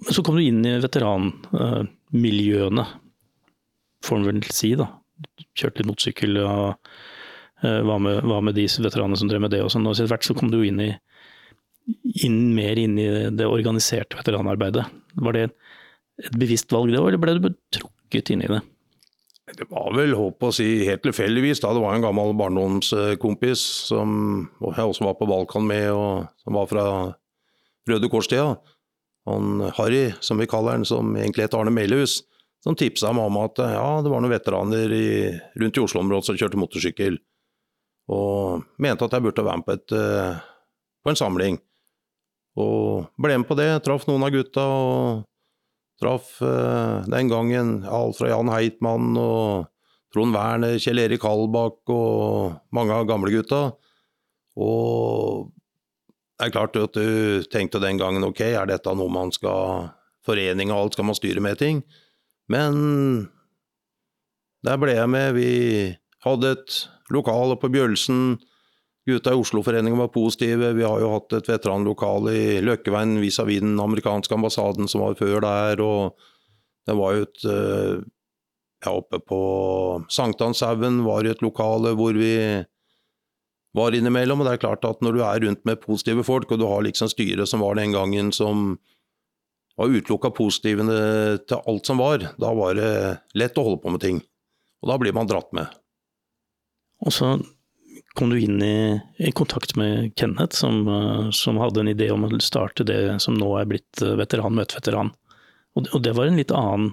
Men 0.02 0.16
så 0.16 0.24
kom 0.26 0.34
du 0.34 0.42
inn 0.42 0.66
i 0.66 0.82
veteranmiljøene, 0.82 2.84
får 4.02 4.18
man 4.18 4.30
vel 4.32 4.42
si, 4.50 4.74
da. 4.80 4.90
Kjørte 5.54 5.84
litt 5.84 5.90
motorsykkel 5.92 6.42
og 6.42 6.74
uh, 7.62 7.82
var, 7.86 8.02
med, 8.02 8.18
var, 8.26 8.42
med, 8.50 8.58
de 8.58 8.66
veteranene 8.66 9.20
som 9.20 9.30
drev 9.30 9.46
med 9.46 9.54
det 9.54 9.62
og 9.62 9.70
sånn, 9.70 9.86
og 9.86 9.94
etter 9.94 10.10
hvert 10.10 10.26
så 10.26 10.34
kom 10.34 10.50
du 10.50 10.58
inn 10.66 10.82
i 10.82 10.90
inn, 12.24 12.40
mer 12.56 12.78
inn 12.80 12.98
i 13.00 13.08
det 13.34 13.46
organiserte 13.48 14.18
veteranarbeidet. 14.18 14.84
Var 15.18 15.36
det 15.36 15.44
et 15.48 16.34
bevisst 16.38 16.72
valg, 16.74 16.92
det, 16.92 17.00
eller 17.00 17.20
ble 17.22 17.36
du 17.38 17.48
trukket 17.74 18.34
inn 18.34 18.44
i 18.44 18.50
det? 18.50 18.60
Det 19.56 19.64
var 19.70 19.94
vel 19.96 20.12
håp 20.16 20.44
å 20.44 20.50
si 20.52 20.84
helt 20.84 21.04
tilfeldigvis. 21.06 21.62
Det 21.62 21.70
var 21.80 21.94
en 21.96 22.04
gammel 22.04 22.34
barndomskompis 22.36 23.62
som 23.88 24.10
jeg 24.60 24.84
også 24.84 25.06
var 25.06 25.16
på 25.16 25.28
Balkan 25.30 25.64
med, 25.68 25.88
og 25.94 26.26
som 26.42 26.58
var 26.58 26.68
fra 26.68 26.84
Røde 27.88 28.10
Kors-tida. 28.12 28.58
Han 29.28 29.70
Harry, 29.78 30.10
som 30.24 30.40
vi 30.40 30.48
kaller 30.48 30.76
han, 30.76 30.84
som 30.88 31.16
egentlig 31.16 31.46
heter 31.46 31.62
Arne 31.62 31.72
Melhus, 31.72 32.20
som 32.64 32.76
tipsa 32.76 33.12
meg 33.16 33.30
om 33.30 33.40
at 33.40 33.60
ja, 33.62 33.86
det 34.04 34.12
var 34.12 34.22
noen 34.24 34.34
veteraner 34.34 34.92
i, 34.92 35.08
rundt 35.60 35.78
i 35.78 35.84
Oslo-området 35.84 36.28
som 36.28 36.38
kjørte 36.40 36.60
motorsykkel. 36.60 37.18
Og 38.12 38.64
mente 38.80 39.04
at 39.04 39.16
jeg 39.16 39.24
burde 39.24 39.44
være 39.44 39.60
med 39.60 39.68
på, 39.68 39.76
et, 39.76 39.96
eh, 39.96 40.38
på 41.04 41.12
en 41.12 41.20
samling. 41.20 41.58
Og 42.58 43.08
ble 43.20 43.38
med 43.38 43.48
på 43.48 43.56
det, 43.58 43.70
traff 43.86 44.06
noen 44.08 44.26
av 44.26 44.34
gutta. 44.34 44.64
og 44.64 45.26
Traff 45.98 46.36
eh, 46.46 47.06
den 47.10 47.30
gangen 47.30 47.82
alt 47.82 48.18
fra 48.20 48.30
Jan 48.30 48.50
Heitmann 48.52 49.16
og 49.18 49.66
Trond 50.14 50.34
Werner, 50.36 50.78
Kjell 50.80 51.02
Erik 51.02 51.24
Hallbakk 51.26 51.90
og 51.92 52.58
mange 52.74 52.94
av 52.94 53.08
gamlegutta. 53.08 53.62
Og 54.58 55.48
det 56.38 56.48
er 56.48 56.54
klart 56.54 56.78
at 56.78 56.94
du 56.94 57.42
tenkte 57.50 57.82
den 57.82 57.98
gangen 57.98 58.26
ok, 58.26 58.44
er 58.46 58.70
dette 58.70 58.94
noe 58.94 59.10
man 59.10 59.34
skal 59.34 59.90
Forening 60.28 60.70
og 60.70 60.78
alt 60.82 60.96
skal 60.96 61.08
man 61.08 61.16
styre 61.16 61.42
med 61.42 61.58
ting? 61.60 61.82
Men 62.52 63.28
der 64.66 64.78
ble 64.80 64.94
jeg 64.96 65.10
med. 65.10 65.34
Vi 65.36 65.50
hadde 66.24 66.54
et 66.56 66.78
lokale 67.14 67.56
på 67.60 67.70
Bjølsen. 67.72 68.38
Gutta 69.08 69.32
i 69.32 69.38
Oslo-foreningen 69.40 69.98
var 69.98 70.10
positive. 70.12 70.74
Vi 70.76 70.84
har 70.84 71.00
jo 71.00 71.14
hatt 71.14 71.32
et 71.38 71.48
veteranlokale 71.48 72.34
i 72.36 72.48
Løkkeveien 72.60 73.16
vis-à-vis 73.22 73.62
den 73.64 73.78
amerikanske 73.80 74.34
ambassaden 74.36 74.90
som 74.90 75.04
var 75.06 75.16
før 75.16 75.40
der. 75.44 75.80
og 75.80 76.18
Det 76.84 76.96
var 76.98 77.14
jo 77.16 77.24
et 77.24 77.46
eh, 77.48 78.02
ja, 78.84 78.92
Oppe 78.92 79.20
på 79.24 79.40
Sankthanshaugen 80.12 81.00
var 81.06 81.24
det 81.24 81.38
et 81.38 81.42
lokale 81.46 81.94
hvor 81.96 82.12
vi 82.20 82.34
var 83.74 83.96
innimellom. 83.96 84.40
og 84.40 84.46
det 84.46 84.54
er 84.58 84.64
klart 84.66 84.84
at 84.84 85.00
Når 85.02 85.12
du 85.16 85.24
er 85.24 85.40
rundt 85.46 85.64
med 85.64 85.80
positive 85.80 86.24
folk, 86.24 86.52
og 86.52 86.58
du 86.58 86.66
har 86.66 86.84
liksom 86.84 87.08
styret 87.08 87.48
som 87.48 87.64
var 87.64 87.74
den 87.80 87.92
gangen 87.92 88.32
som 88.32 88.78
var 89.78 89.88
utelukka 89.88 90.30
positive 90.34 90.84
til 91.46 91.60
alt 91.64 91.86
som 91.86 91.98
var, 91.98 92.18
da 92.36 92.52
var 92.52 92.74
det 92.74 92.92
lett 93.38 93.58
å 93.58 93.64
holde 93.64 93.82
på 93.82 93.92
med 93.94 94.02
ting. 94.02 94.18
Og 94.82 94.90
da 94.90 94.98
blir 94.98 95.14
man 95.14 95.28
dratt 95.30 95.52
med. 95.54 95.70
Og 97.06 97.14
så 97.14 97.38
kom 98.18 98.32
du 98.34 98.40
inn 98.40 98.62
i, 98.62 99.00
i 99.22 99.30
kontakt 99.32 99.76
med 99.78 100.12
Kenneth, 100.18 100.56
som, 100.58 100.82
eh, 100.88 101.30
som, 101.30 101.60
hadde 101.62 101.84
en 101.84 101.92
idé 101.92 102.10
om 102.10 102.26
å 102.26 102.30
starte 102.42 102.86
det 102.86 103.20
som 103.22 103.36
nå 103.38 103.52
er 103.60 103.68
blitt 103.70 104.02
eh, 104.02 104.16
Veteran 104.18 104.56
møter. 104.58 104.98
Og 104.98 105.84
det, 105.84 105.92
og 105.94 106.02
det 106.02 106.16
var 106.18 106.26
en 106.26 106.40
litt 106.40 106.54
annen 106.54 106.92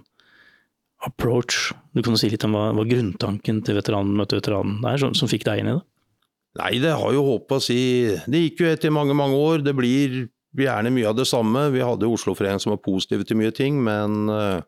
approach. 1.05 1.73
Du 1.97 2.03
kan 2.05 2.17
si 2.17 2.29
litt 2.29 2.45
om 2.45 2.55
hva, 2.55 2.69
hva 2.77 2.85
grunntanken 2.87 3.63
til 3.65 3.77
Veteran 3.79 4.13
møteveteranen 4.13 4.77
veteran 4.77 4.93
er, 4.93 5.01
som, 5.01 5.17
som 5.17 5.31
fikk 5.31 5.47
deg 5.49 5.63
inn 5.63 5.73
i 5.73 5.75
det? 5.79 5.83
Nei, 6.55 6.71
det 6.79 6.93
har 6.95 7.11
jo 7.11 7.25
håpa 7.25 7.57
si 7.59 7.77
Det 8.31 8.39
gikk 8.45 8.61
jo 8.63 8.69
etter 8.69 8.93
mange, 8.93 9.17
mange 9.17 9.35
år. 9.35 9.65
Det 9.65 9.73
blir 9.75 10.21
gjerne 10.55 10.93
mye 10.93 11.09
av 11.09 11.17
det 11.17 11.27
samme. 11.27 11.67
Vi 11.73 11.83
hadde 11.83 12.07
Oslo-foreningen 12.07 12.63
som 12.63 12.75
var 12.75 12.83
positive 12.85 13.27
til 13.27 13.41
mye 13.41 13.51
ting, 13.55 13.81
men 13.83 14.29
uh, 14.31 14.63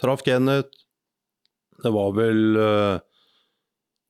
traff 0.00 0.24
Kenneth. 0.24 0.86
Det 1.84 1.92
var 1.94 2.14
vel 2.16 2.56
uh, 2.56 3.02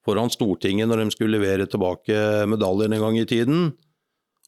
foran 0.08 0.32
Stortinget 0.32 0.88
når 0.88 1.02
de 1.02 1.12
skulle 1.12 1.36
levere 1.36 1.68
tilbake 1.68 2.16
medaljen 2.48 2.96
en 2.96 3.04
gang 3.04 3.20
i 3.20 3.28
tiden. 3.28 3.68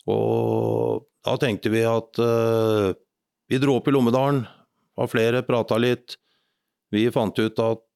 Og 0.08 1.04
da 1.26 1.36
tenkte 1.40 1.72
vi 1.72 1.84
at 1.84 2.20
uh, 2.22 2.96
vi 3.50 3.60
dro 3.60 3.76
opp 3.78 3.90
i 3.90 3.94
Lommedalen, 3.94 4.46
var 4.96 5.08
flere, 5.10 5.44
prata 5.46 5.78
litt. 5.80 6.16
Vi 6.92 7.06
fant 7.12 7.36
ut 7.38 7.62
at 7.62 7.86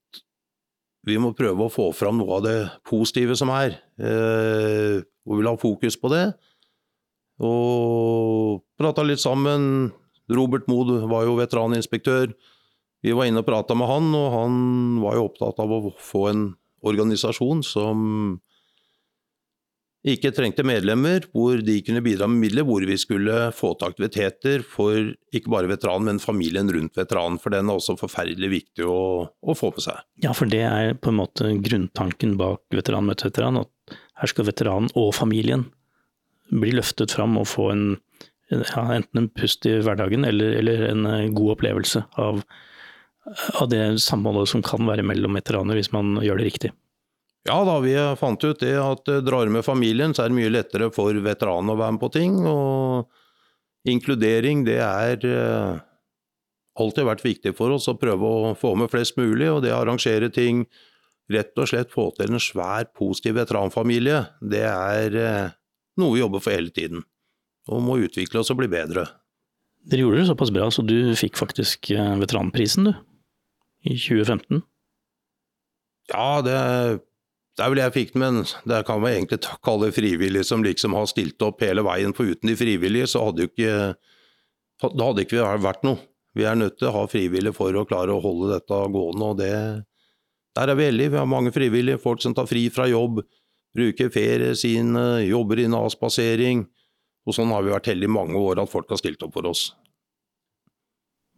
vi 1.04 1.18
må 1.20 1.34
prøve 1.36 1.66
å 1.66 1.72
få 1.72 1.90
fram 1.96 2.20
noe 2.20 2.38
av 2.38 2.44
det 2.46 2.58
positive 2.88 3.36
som 3.36 3.52
er, 3.52 3.78
uh, 4.00 5.00
og 5.24 5.40
vil 5.40 5.48
ha 5.48 5.56
fokus 5.60 5.96
på 6.00 6.12
det. 6.12 6.26
Og 7.44 8.60
prata 8.78 9.04
litt 9.06 9.22
sammen. 9.22 9.88
Robert 10.30 10.68
Mood 10.70 10.92
var 11.10 11.24
jo 11.26 11.38
veteraninspektør. 11.40 12.32
Vi 13.04 13.12
var 13.12 13.28
inne 13.28 13.42
og 13.42 13.48
prata 13.48 13.76
med 13.76 13.88
han, 13.88 14.12
og 14.16 14.28
han 14.32 14.60
var 15.02 15.18
jo 15.18 15.26
opptatt 15.28 15.58
av 15.60 15.72
å 15.72 15.80
få 16.00 16.28
en 16.30 16.44
organisasjon 16.84 17.62
som 17.66 18.02
ikke 20.04 20.34
trengte 20.36 20.64
medlemmer, 20.68 21.24
hvor 21.32 21.62
de 21.64 21.78
kunne 21.84 22.02
bidra 22.04 22.26
med 22.28 22.42
midler, 22.42 22.66
hvor 22.68 22.84
vi 22.84 22.96
skulle 23.00 23.46
få 23.56 23.70
til 23.80 23.88
aktiviteter 23.88 24.64
for 24.68 24.98
ikke 25.32 25.52
bare 25.52 25.70
veteranen, 25.70 26.10
men 26.10 26.20
familien 26.20 26.68
rundt 26.68 26.98
veteranen. 27.00 27.38
For 27.40 27.54
den 27.54 27.70
er 27.70 27.78
også 27.78 27.96
forferdelig 27.96 28.50
viktig 28.52 28.84
å, 28.84 28.98
å, 29.24 29.56
få 29.56 29.72
med 29.72 29.86
seg. 29.86 30.02
Ja, 30.26 30.34
for 30.36 30.50
det 30.52 30.60
er 30.68 30.92
på 31.00 31.12
en 31.12 31.22
måte 31.22 31.54
grunntanken 31.56 32.36
bak 32.40 32.76
Veteran 32.76 33.08
møter 33.08 33.32
veteran. 33.32 33.62
At 33.64 33.96
her 34.20 34.30
skal 34.30 34.48
veteranen 34.50 34.92
og 34.92 35.14
familien 35.16 35.70
bli 36.52 36.76
løftet 36.76 37.16
fram 37.16 37.38
og 37.40 37.48
få 37.48 37.70
en, 37.72 37.86
ja, 38.52 38.84
enten 38.98 39.22
en 39.22 39.32
pust 39.32 39.64
i 39.64 39.78
hverdagen 39.80 40.28
eller, 40.28 40.58
eller 40.60 40.84
en 40.90 41.08
eh, 41.08 41.30
god 41.32 41.56
opplevelse 41.56 42.04
av 42.20 42.44
av 43.60 43.68
det 43.72 43.82
samholdet 44.02 44.50
som 44.52 44.62
kan 44.64 44.84
være 44.86 45.04
mellom 45.06 45.38
veteraner, 45.38 45.78
hvis 45.78 45.92
man 45.94 46.18
gjør 46.22 46.40
det 46.40 46.48
riktig. 46.50 46.72
Ja 47.44 47.58
da, 47.64 47.76
vi 47.84 47.92
fant 48.16 48.40
ut 48.44 48.62
det 48.62 48.72
at 48.80 49.08
eh, 49.12 49.20
drar 49.24 49.50
med 49.52 49.66
familien, 49.66 50.14
så 50.16 50.24
er 50.24 50.32
det 50.32 50.38
mye 50.38 50.52
lettere 50.52 50.88
for 50.94 51.12
veteranene 51.12 51.74
å 51.74 51.80
være 51.80 51.96
med 51.96 52.00
på 52.00 52.12
ting. 52.14 52.38
Og 52.48 53.90
inkludering, 53.90 54.62
det 54.64 54.78
er 54.80 55.26
eh, 55.28 55.82
alltid 56.80 57.08
vært 57.10 57.26
viktig 57.26 57.52
for 57.58 57.76
oss 57.76 57.90
å 57.92 57.98
prøve 58.00 58.24
å 58.24 58.54
få 58.56 58.72
med 58.80 58.88
flest 58.92 59.20
mulig. 59.20 59.50
Og 59.52 59.60
det 59.64 59.74
å 59.74 59.82
arrangere 59.82 60.32
ting, 60.32 60.64
rett 61.32 61.52
og 61.60 61.68
slett 61.68 61.92
få 61.92 62.08
til 62.16 62.32
en 62.32 62.40
svær, 62.40 62.88
positiv 62.96 63.36
veteranfamilie, 63.42 64.24
det 64.40 64.64
er 64.70 65.20
eh, 65.20 65.54
noe 66.00 66.16
vi 66.16 66.24
jobber 66.24 66.44
for 66.44 66.56
hele 66.56 66.72
tiden. 66.72 67.04
Og 67.68 67.84
må 67.84 68.00
utvikle 68.00 68.40
oss 68.40 68.52
og 68.52 68.62
bli 68.62 68.72
bedre. 68.72 69.04
Dere 69.84 70.06
gjorde 70.06 70.22
det 70.22 70.30
såpass 70.30 70.52
bra, 70.52 70.70
så 70.72 70.80
du 70.80 71.12
fikk 71.12 71.36
faktisk 71.36 71.90
veteranprisen, 71.92 72.88
du 72.88 73.13
i 73.84 73.96
2015? 73.96 74.62
Ja, 76.12 76.42
det, 76.44 76.56
det 77.56 77.64
er 77.64 77.72
vel 77.72 77.80
jeg 77.80 77.94
fikk 77.94 78.14
den, 78.14 78.24
men 78.24 78.40
det 78.68 78.82
kan 78.88 79.00
man 79.02 79.14
egentlig 79.14 79.40
takke 79.44 79.72
alle 79.72 79.92
frivillige 79.94 80.46
som 80.48 80.64
liksom 80.64 80.96
har 80.96 81.06
stilt 81.10 81.42
opp 81.44 81.62
hele 81.64 81.84
veien. 81.86 82.14
For 82.16 82.28
uten 82.28 82.50
de 82.50 82.58
frivillige 82.58 83.08
så 83.12 83.28
hadde 83.28 83.46
jo 83.46 83.52
ikke 83.52 83.76
Da 84.84 85.06
hadde 85.06 85.22
ikke 85.24 85.46
vært 85.62 85.84
noe. 85.86 86.02
Vi 86.34 86.42
er 86.44 86.58
nødt 86.58 86.80
til 86.80 86.90
å 86.90 86.96
ha 86.96 87.04
frivillige 87.06 87.54
for 87.54 87.76
å 87.78 87.86
klare 87.86 88.12
å 88.12 88.22
holde 88.22 88.56
dette 88.56 88.80
gående, 88.90 89.30
og 89.30 89.38
det 89.38 89.54
Der 90.54 90.70
er 90.70 90.76
vi 90.78 90.84
heldige. 90.86 91.10
Vi 91.10 91.18
har 91.18 91.26
mange 91.26 91.50
frivillige. 91.50 91.98
Folk 91.98 92.22
som 92.22 92.34
tar 92.34 92.46
fri 92.46 92.68
fra 92.70 92.86
jobb, 92.86 93.24
bruker 93.74 94.10
ferie 94.10 94.54
sine, 94.54 95.24
jobber 95.26 95.58
i 95.58 95.66
Nav-spasering. 95.66 96.62
Og 97.26 97.34
sånn 97.34 97.50
har 97.50 97.64
vi 97.64 97.72
vært 97.72 97.88
heldige 97.90 98.10
i 98.10 98.14
mange 98.14 98.38
år 98.38 98.62
at 98.62 98.70
folk 98.70 98.90
har 98.92 99.00
stilt 99.00 99.22
opp 99.26 99.34
for 99.34 99.48
oss. 99.50 99.72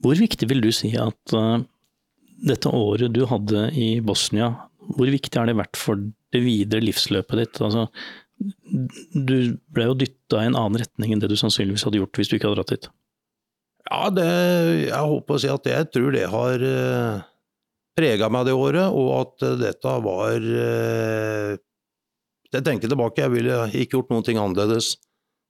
Hvor 0.05 0.19
viktig 0.21 0.49
vil 0.51 0.61
du 0.61 0.69
si 0.75 0.91
at 1.01 1.33
uh, 1.33 1.63
dette 2.37 2.69
året 2.69 3.15
du 3.15 3.25
hadde 3.29 3.69
i 3.77 3.97
Bosnia, 4.05 4.53
hvor 4.97 5.09
viktig 5.11 5.39
har 5.39 5.49
det 5.49 5.57
vært 5.59 5.79
for 5.81 5.99
det 5.99 6.43
videre 6.45 6.85
livsløpet 6.85 7.41
ditt? 7.41 7.61
Altså, 7.65 7.87
du 8.37 9.57
ble 9.73 9.89
jo 9.89 9.97
dytta 9.99 10.43
i 10.43 10.51
en 10.51 10.59
annen 10.59 10.83
retning 10.83 11.15
enn 11.15 11.23
det 11.23 11.31
du 11.33 11.39
sannsynligvis 11.41 11.87
hadde 11.87 12.03
gjort 12.03 12.21
hvis 12.21 12.31
du 12.31 12.37
ikke 12.37 12.51
hadde 12.51 12.61
dratt 12.61 12.75
dit. 12.75 12.91
Ja, 13.87 14.03
det, 14.11 14.27
jeg 14.89 15.11
håper 15.13 15.37
å 15.37 15.41
si 15.41 15.51
at 15.51 15.69
jeg 15.71 15.89
tror 15.95 16.15
det 16.15 16.27
har 16.33 16.65
eh, 16.67 17.25
prega 17.97 18.29
meg 18.33 18.49
det 18.49 18.57
året, 18.59 18.91
og 18.91 19.13
at 19.21 19.47
uh, 19.47 19.55
dette 19.61 19.93
var 20.05 20.43
uh, 20.43 21.55
Jeg 22.53 22.65
tenker 22.67 22.91
tilbake, 22.91 23.23
jeg 23.23 23.33
ville 23.33 23.61
ikke 23.73 23.99
gjort 23.99 24.13
noen 24.13 24.27
ting 24.27 24.41
annerledes. 24.41 24.97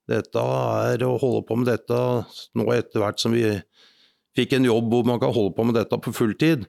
Dette 0.06 0.42
er 0.42 1.02
å 1.02 1.16
holde 1.18 1.42
på 1.48 1.56
med 1.58 1.68
dette 1.70 1.98
nå 2.56 2.66
etter 2.74 3.02
hvert 3.02 3.20
som 3.20 3.34
vi 3.34 3.44
fikk 4.36 4.54
en 4.56 4.68
jobb 4.68 4.92
hvor 4.92 5.06
man 5.08 5.20
kan 5.22 5.34
holde 5.34 5.54
på 5.56 5.64
med 5.66 5.78
dette 5.78 5.98
på 6.02 6.12
fulltid 6.14 6.66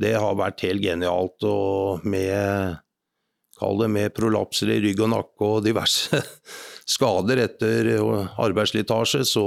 det 0.00 0.14
har 0.16 0.38
vært 0.38 0.64
helt 0.66 0.84
genialt. 0.84 1.44
Og 1.48 2.06
med, 2.08 2.78
kall 3.58 3.82
det 3.82 3.90
med 3.92 4.14
prolapser 4.16 4.72
i 4.72 4.80
rygg 4.84 5.02
og 5.04 5.12
nakke 5.14 5.50
og 5.58 5.66
diverse 5.66 6.22
skader 6.94 7.44
etter 7.44 7.94
arbeidsslitasje, 8.42 9.24
så 9.28 9.46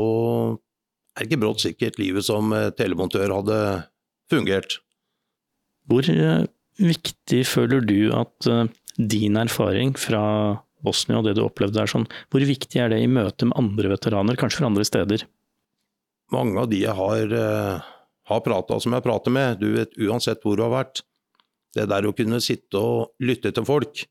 er 1.15 1.23
det 1.23 1.29
ikke 1.29 1.43
brått 1.45 1.63
sikkert 1.63 1.99
livet 2.01 2.27
som 2.27 2.53
telemontør 2.77 3.37
hadde 3.39 3.59
fungert. 4.31 4.79
Hvor 5.89 6.07
eh, 6.09 6.45
viktig 6.81 7.43
føler 7.47 7.83
du 7.85 7.99
at 8.15 8.49
eh, 8.49 8.67
din 8.97 9.37
erfaring 9.39 9.93
fra 9.99 10.23
Bosnia 10.85 11.19
og 11.19 11.27
det 11.27 11.35
du 11.37 11.45
opplevde 11.45 11.79
der, 11.79 11.89
sånn, 11.89 12.07
hvor 12.33 12.45
viktig 12.45 12.81
er 12.81 12.91
det 12.93 13.01
i 13.01 13.09
møte 13.09 13.49
med 13.49 13.57
andre 13.59 13.95
veteraner, 13.95 14.37
kanskje 14.39 14.61
fra 14.61 14.69
andre 14.71 14.85
steder? 14.87 15.25
Mange 16.33 16.57
av 16.61 16.71
de 16.71 16.81
jeg 16.81 16.97
har 16.97 17.35
eh, 17.37 17.91
har 18.29 18.41
prata 18.45 18.79
som 18.81 18.95
jeg 18.95 19.05
prater 19.05 19.33
med, 19.33 19.59
du 19.61 19.75
vet 19.77 19.95
uansett 20.01 20.41
hvor 20.43 20.57
du 20.57 20.65
har 20.65 20.73
vært, 20.73 21.03
det 21.75 21.87
der 21.91 22.07
å 22.07 22.13
kunne 22.15 22.39
sitte 22.43 22.79
og 22.79 23.25
lytte 23.25 23.51
til 23.53 23.67
folk, 23.67 24.05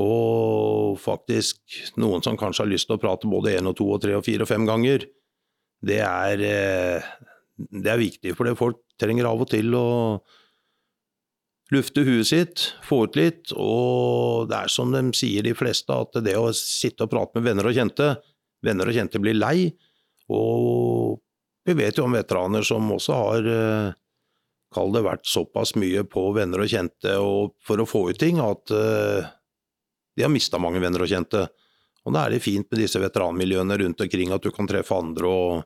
og 0.00 0.98
faktisk 1.02 1.80
noen 1.98 2.22
som 2.22 2.38
kanskje 2.38 2.64
har 2.64 2.70
lyst 2.70 2.90
til 2.90 2.98
å 2.98 3.02
prate 3.02 3.30
både 3.30 3.56
én 3.58 3.70
og 3.70 3.78
to 3.78 3.88
og 3.90 4.02
tre 4.04 4.14
og 4.18 4.26
fire 4.26 4.46
og 4.46 4.50
fem 4.50 4.66
ganger, 4.68 5.06
det 5.80 6.02
er, 6.04 6.44
eh, 6.44 7.08
det 7.56 7.90
er 7.90 7.98
viktig. 7.98 8.36
For 8.36 8.46
det 8.46 8.58
folk 8.58 8.82
trenger 9.00 9.26
av 9.30 9.40
og 9.40 9.48
til 9.50 9.74
å 9.74 9.88
lufte 11.72 12.04
huet 12.04 12.28
sitt, 12.28 12.66
få 12.86 13.06
ut 13.08 13.16
litt. 13.18 13.54
Og 13.56 14.50
det 14.50 14.58
er 14.58 14.72
som 14.72 14.92
de 14.92 15.02
sier 15.16 15.46
de 15.46 15.54
fleste, 15.56 15.90
at 15.90 16.20
det 16.22 16.36
å 16.38 16.50
sitte 16.54 17.06
og 17.06 17.12
prate 17.14 17.38
med 17.38 17.50
venner 17.50 17.70
og 17.70 17.76
kjente 17.76 18.16
Venner 18.60 18.90
og 18.90 18.92
kjente 18.92 19.16
blir 19.16 19.38
lei. 19.38 19.70
Og 20.28 21.16
vi 21.66 21.76
vet 21.76 21.98
jo 21.98 22.06
om 22.06 22.16
veteraner 22.16 22.64
som 22.66 22.92
også 22.92 23.18
har 23.18 23.50
eh, 23.54 23.96
Kall 24.70 24.92
det 24.94 25.00
vært 25.02 25.26
såpass 25.26 25.72
mye 25.74 26.04
på 26.06 26.28
venner 26.30 26.62
og 26.62 26.70
kjente 26.70 27.16
og 27.18 27.56
for 27.66 27.82
å 27.82 27.88
få 27.90 28.04
ut 28.12 28.20
ting 28.22 28.36
at 28.38 28.70
uh, 28.70 29.26
de 30.14 30.22
har 30.22 30.30
mista 30.30 30.60
mange 30.62 30.78
venner 30.78 31.02
og 31.02 31.10
kjente. 31.10 31.40
Og 32.06 32.14
da 32.14 32.22
er 32.22 32.36
det 32.36 32.44
fint 32.44 32.68
med 32.70 32.78
disse 32.78 33.00
veteranmiljøene 33.02 33.80
rundt 33.80 34.04
omkring, 34.06 34.30
at 34.30 34.46
du 34.46 34.52
kan 34.54 34.70
treffe 34.70 34.94
andre 34.94 35.26
og 35.26 35.64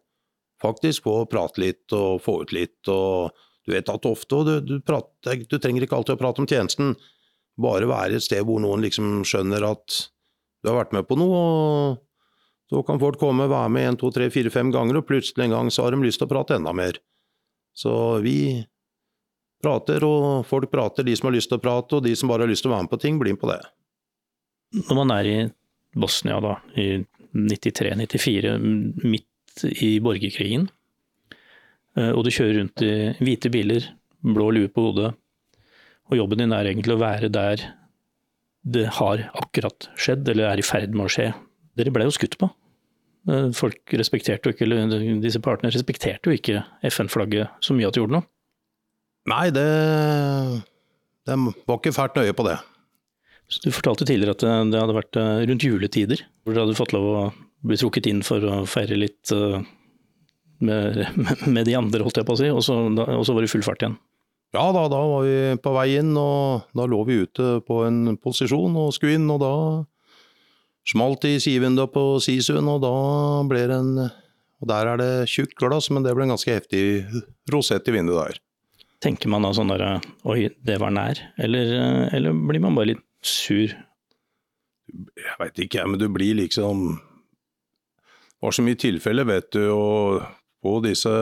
faktisk 0.65 1.05
få 1.05 1.19
prate 1.29 1.61
litt 1.61 1.93
og 1.93 2.23
få 2.25 2.39
ut 2.47 2.57
litt. 2.57 2.81
og 2.89 3.37
du 3.65 3.73
vet 3.73 3.89
at 3.89 4.09
ofte, 4.09 4.37
og 4.37 4.49
du, 4.49 4.55
du, 4.61 4.75
prater, 4.85 5.45
du, 5.49 5.57
trenger 5.59 5.85
ikke 5.85 5.97
alltid 5.97 6.19
å 6.19 6.21
prate 6.21 6.43
om 6.43 6.49
tjenesten, 6.49 6.97
bare 7.61 7.89
være 7.89 8.19
et 8.19 8.25
sted 8.25 8.45
hvor 8.45 8.61
noen 8.61 8.85
liksom 8.85 9.23
skjønner 9.29 9.65
at 9.69 10.01
du 10.61 10.69
har 10.71 10.83
vært 10.83 10.97
med 10.97 11.09
på 11.09 11.17
noe, 11.21 11.39
og 11.45 12.03
så 12.75 12.83
kan 12.87 13.01
folk 13.01 13.21
komme 13.21 13.47
og 13.47 13.55
være 13.55 13.73
med 13.73 13.89
en, 13.89 13.99
to, 14.01 14.11
tre, 14.15 14.29
fire, 14.35 14.51
fem 14.51 14.73
ganger, 14.75 14.99
og 14.99 15.09
plutselig 15.09 15.47
en 15.47 15.57
gang 15.57 15.73
så 15.73 15.87
har 15.87 15.95
de 15.95 16.03
lyst 16.03 16.21
til 16.21 16.29
å 16.29 16.33
prate 16.35 16.59
enda 16.59 16.75
mer. 16.77 16.99
Så 17.75 17.95
vi 18.25 18.37
prater, 19.65 20.05
og 20.05 20.45
folk 20.49 20.71
prater, 20.73 21.07
de 21.07 21.15
som 21.17 21.31
har 21.31 21.37
lyst 21.39 21.53
til 21.53 21.61
å 21.61 21.65
prate, 21.65 21.99
og 21.99 22.07
de 22.07 22.15
som 22.19 22.31
bare 22.31 22.47
har 22.47 22.53
lyst 22.53 22.67
til 22.67 22.73
å 22.73 22.77
være 22.77 22.89
med 22.89 22.95
på 22.95 23.01
ting, 23.07 23.19
blir 23.23 23.37
med 23.37 23.43
på 23.43 23.51
det. 23.53 23.61
Når 24.85 24.99
man 24.99 25.15
er 25.15 25.31
i 25.31 25.37
Bosnia 25.95 26.41
da, 26.43 26.59
i 26.75 27.05
93-94, 27.35 28.57
midt 29.07 29.65
i 29.79 29.95
borgerkrigen, 30.03 30.69
Eh, 31.99 32.11
og 32.11 32.25
du 32.27 32.33
kjører 32.35 32.59
rundt 32.61 32.85
i 32.85 32.93
hvite 33.23 33.51
biler, 33.55 33.87
blå 34.25 34.51
lue 34.55 34.71
på 34.73 34.89
hodet, 34.89 35.15
og 36.11 36.19
jobben 36.19 36.43
din 36.43 36.55
er 36.55 36.69
egentlig 36.71 36.97
å 36.97 37.03
være 37.03 37.31
der 37.33 37.63
det 38.65 38.87
har 38.99 39.27
akkurat 39.37 39.89
skjedd, 40.01 40.27
eller 40.33 40.51
er 40.51 40.61
i 40.61 40.65
ferd 40.67 40.95
med 40.97 41.07
å 41.07 41.13
skje. 41.13 41.31
Dere 41.77 41.93
ble 41.93 42.07
jo 42.09 42.15
skutt 42.17 42.39
på. 42.41 42.49
Eh, 43.31 43.49
folk 43.57 43.95
respekterte 43.97 44.51
jo 44.51 44.55
ikke, 44.55 44.67
eller 44.67 45.21
disse 45.23 45.41
partene 45.45 45.73
respekterte 45.73 46.29
jo 46.29 46.37
ikke 46.37 46.61
FN-flagget 46.91 47.65
så 47.65 47.77
mye 47.77 47.89
at 47.89 47.97
de 47.97 48.03
gjorde 48.03 48.19
noe. 48.19 48.29
Nei, 49.33 49.49
det, 49.57 49.69
De 51.25 51.37
var 51.65 51.79
ikke 51.79 51.95
fælt 51.97 52.19
nøye 52.21 52.37
på 52.37 52.45
det. 52.45 52.59
Så 53.49 53.63
du 53.65 53.71
fortalte 53.73 54.07
tidligere 54.09 54.37
at 54.37 54.45
det 54.73 54.81
hadde 54.81 54.97
vært 54.97 55.21
eh, 55.21 55.45
rundt 55.49 55.65
juletider, 55.65 56.25
hvor 56.45 56.53
dere 56.53 56.67
hadde 56.67 56.81
fått 56.81 56.93
lov 56.97 57.09
å 57.13 57.23
bli 57.65 57.81
trukket 57.81 58.11
inn 58.11 58.21
for 58.25 58.45
å 58.45 58.65
feire 58.69 58.99
litt 59.01 59.33
med, 60.61 61.01
med, 61.55 61.63
de 61.65 61.79
andre, 61.79 62.05
holdt 62.05 62.21
jeg 62.21 62.29
på 62.29 62.37
å 62.37 62.41
si, 62.41 62.51
og 62.53 62.61
så, 62.65 62.77
og 62.93 63.25
så 63.25 63.37
var 63.37 63.45
det 63.45 63.53
full 63.53 63.65
fart 63.65 63.81
igjen. 63.85 63.97
Ja 64.55 64.69
da, 64.71 64.85
da 64.93 65.01
var 65.09 65.25
vi 65.27 65.57
på 65.65 65.73
vei 65.75 65.89
inn, 65.99 66.13
og 66.21 66.69
da 66.77 66.85
lå 66.87 67.01
vi 67.09 67.23
ute 67.25 67.59
på 67.67 67.81
en 67.89 68.19
posisjon 68.21 68.77
og 68.79 68.93
skulle 68.95 69.17
inn, 69.19 69.27
og 69.33 69.41
da 69.43 69.55
smalt 70.89 71.25
i 71.29 71.37
sidevinduet 71.43 71.93
på 71.95 72.05
Sisuen, 72.25 72.69
og 72.71 72.83
da 72.85 72.95
ble 73.49 73.65
det 73.71 73.81
en 73.81 73.97
Og 74.63 74.69
der 74.71 74.87
er 74.89 74.97
det 74.97 75.29
tjukt 75.29 75.59
glass, 75.61 75.91
men 75.93 76.05
det 76.05 76.15
ble 76.17 76.25
en 76.25 76.33
ganske 76.33 76.53
heftig 76.55 77.05
rosett 77.53 77.89
i 77.91 77.93
vinduet 77.93 78.31
der. 78.31 78.39
Tenker 79.05 79.29
man 79.29 79.45
da 79.45 79.51
sånn 79.53 79.69
der 79.69 79.99
oi, 80.25 80.47
det 80.65 80.79
var 80.81 80.95
nær, 80.95 81.19
eller, 81.37 81.75
eller 82.15 82.39
blir 82.49 82.63
man 82.65 82.79
bare 82.79 82.95
litt 82.95 83.03
sur? 83.21 83.75
Jeg 84.95 85.37
veit 85.41 85.61
ikke, 85.67 85.85
men 85.89 86.01
du 86.01 86.07
blir 86.13 86.39
liksom 86.39 86.87
Det 86.95 88.47
var 88.47 88.57
så 88.57 88.65
mye 88.65 88.79
tilfeller, 88.81 89.29
vet 89.29 89.51
du, 89.57 89.63
og 89.75 90.25
på 90.65 90.79
disse 90.85 91.13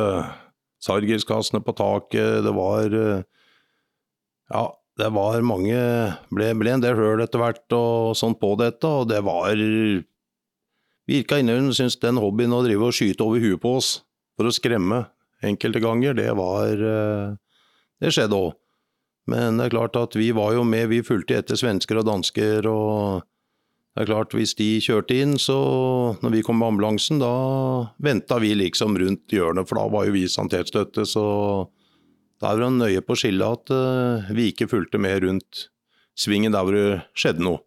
sargiskassene 0.83 1.62
på 1.62 1.75
taket. 1.79 2.42
Det 2.46 2.55
var 2.55 2.94
eh, 2.98 3.25
Ja, 4.53 4.64
det 5.00 5.09
var 5.14 5.44
mange 5.46 5.76
Ble, 6.33 6.52
ble 6.59 6.74
en 6.74 6.83
del 6.83 6.96
høl 6.98 7.22
etter 7.24 7.40
hvert 7.40 7.76
og 7.76 8.16
sånn 8.18 8.37
på 8.38 8.55
dette, 8.61 8.88
og 8.88 9.09
det 9.11 9.22
var 9.24 9.52
Virka 11.09 11.40
innimellom 11.40 11.72
syntes 11.74 11.98
den 12.02 12.20
hobbyen 12.22 12.55
å 12.55 12.62
drive 12.64 12.88
og 12.88 12.96
skyte 12.96 13.24
over 13.24 13.42
huet 13.42 13.62
på 13.62 13.76
oss 13.81 13.92
for 14.38 14.48
å 14.48 14.55
skremme 14.55 15.05
enkelte 15.42 15.83
ganger, 15.83 16.14
det 16.14 16.31
var 16.38 16.70
eh, 16.78 17.33
Det 18.02 18.12
skjedde 18.14 18.38
òg. 18.38 18.55
Men 19.31 19.59
det 19.59 19.68
er 19.68 19.74
klart 19.74 19.98
at 19.98 20.16
vi 20.18 20.33
var 20.35 20.55
jo 20.57 20.64
med, 20.66 20.88
vi 20.90 21.02
fulgte 21.07 21.37
etter 21.38 21.59
svensker 21.59 22.00
og 22.00 22.09
dansker 22.09 22.66
og 22.70 23.22
det 23.92 24.07
er 24.07 24.09
klart, 24.09 24.33
Hvis 24.33 24.55
de 24.57 24.81
kjørte 24.81 25.18
inn, 25.20 25.35
så 25.37 25.57
når 26.24 26.31
vi 26.33 26.42
kom 26.42 26.57
med 26.59 26.72
ambulansen, 26.72 27.18
da 27.20 27.92
venta 28.00 28.38
vi 28.40 28.55
liksom 28.57 28.96
rundt 28.96 29.28
hjørnet, 29.28 29.68
for 29.68 29.76
da 29.76 29.85
var 29.92 30.07
jo 30.09 30.14
vi 30.14 30.24
sanitetsstøtte. 30.33 31.05
Så 31.05 31.24
da 32.42 32.50
er 32.50 32.59
det 32.59 32.70
nøye 32.74 33.02
på 33.07 33.14
å 33.14 33.20
skille 33.20 33.48
at 33.55 33.70
uh, 33.70 34.33
vi 34.35 34.48
ikke 34.50 34.70
fulgte 34.70 34.98
med 35.00 35.22
rundt 35.22 35.68
svingen 36.18 36.55
der 36.55 36.66
hvor 36.66 36.74
det 36.74 37.02
skjedde 37.18 37.44
noe. 37.46 37.62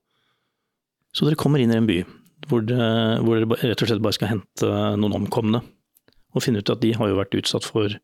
Så 1.15 1.25
dere 1.25 1.39
kommer 1.39 1.63
inn 1.63 1.71
i 1.71 1.79
en 1.79 1.87
by 1.87 2.01
hvor, 2.49 2.61
det, 2.67 2.77
hvor 3.23 3.39
dere 3.39 3.71
rett 3.71 3.81
og 3.81 3.89
slett 3.89 4.03
bare 4.03 4.17
skal 4.17 4.33
hente 4.33 4.67
noen 4.99 5.15
omkomne, 5.21 5.63
og 6.35 6.43
finne 6.43 6.59
ut 6.61 6.69
at 6.69 6.83
de 6.83 6.91
har 6.93 7.09
jo 7.09 7.17
vært 7.17 7.37
utsatt 7.39 7.65
for 7.65 7.95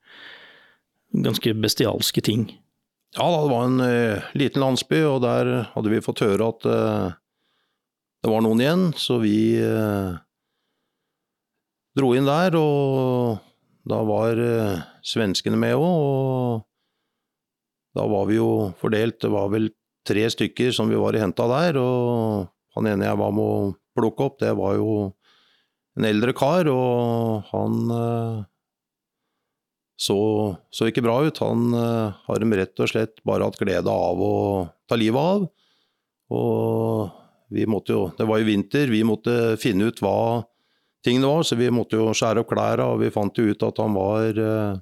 ganske 1.12 1.54
bestialske 1.60 2.24
ting? 2.24 2.48
Ja, 3.18 3.28
det 3.28 3.52
var 3.52 3.68
en 3.68 3.84
uh, 3.84 4.32
liten 4.40 4.64
landsby, 4.64 5.04
og 5.12 5.20
der 5.28 5.52
hadde 5.76 5.92
vi 5.92 6.04
fått 6.04 6.24
høre 6.24 6.54
at 6.56 6.66
uh, 6.72 7.12
det 8.24 8.32
var 8.32 8.46
noen 8.46 8.64
igjen, 8.64 8.90
så 8.96 9.18
vi 9.20 9.58
dro 11.98 12.12
inn 12.16 12.28
der, 12.30 12.54
og 12.56 13.42
da 13.88 14.02
var 14.06 14.40
eh, 14.40 14.82
svenskene 15.06 15.58
med 15.60 15.78
òg, 15.78 15.86
og 15.86 16.68
da 17.98 18.06
var 18.08 18.28
vi 18.30 18.38
jo 18.38 18.72
fordelt, 18.80 19.20
det 19.24 19.32
var 19.34 19.50
vel 19.52 19.72
tre 20.08 20.28
stykker 20.32 20.72
som 20.76 20.90
vi 20.90 21.00
var 21.00 21.18
i 21.18 21.22
henta 21.22 21.48
der, 21.50 21.80
og 21.82 22.48
han 22.78 22.88
ene 22.88 23.10
jeg 23.10 23.20
var 23.20 23.34
med 23.36 23.44
å 23.44 23.74
plukke 23.98 24.30
opp, 24.30 24.40
det 24.42 24.54
var 24.58 24.78
jo 24.78 24.92
en 26.00 26.08
eldre 26.08 26.34
kar, 26.38 26.70
og 26.72 27.50
han 27.52 27.96
eh, 27.98 28.38
så, 30.02 30.18
så 30.74 30.88
ikke 30.90 31.04
bra 31.06 31.20
ut. 31.28 31.42
Han 31.44 31.76
eh, 31.78 32.22
har 32.28 32.42
dem 32.42 32.56
rett 32.58 32.80
og 32.82 32.90
slett 32.90 33.20
bare 33.28 33.46
hatt 33.46 33.60
glede 33.60 33.92
av 33.92 34.22
å 34.24 34.36
ta 34.90 34.98
livet 34.98 35.22
av. 35.22 35.50
Og 36.32 37.52
vi 37.52 37.68
måtte 37.70 37.94
jo, 37.94 38.06
det 38.18 38.26
var 38.30 38.40
jo 38.42 38.48
vinter, 38.48 38.90
vi 38.90 39.04
måtte 39.06 39.58
finne 39.62 39.92
ut 39.92 40.00
hva 40.02 40.16
tingene 41.06 41.30
var, 41.30 41.44
så 41.48 41.58
vi 41.60 41.70
måtte 41.74 42.00
jo 42.00 42.14
skjære 42.16 42.44
opp 42.44 42.52
klærne, 42.52 42.88
og 42.94 43.02
vi 43.02 43.12
fant 43.14 43.38
jo 43.38 43.50
ut 43.52 43.66
at 43.68 43.82
han 43.82 43.98
var 43.98 44.40
uh, 44.42 44.80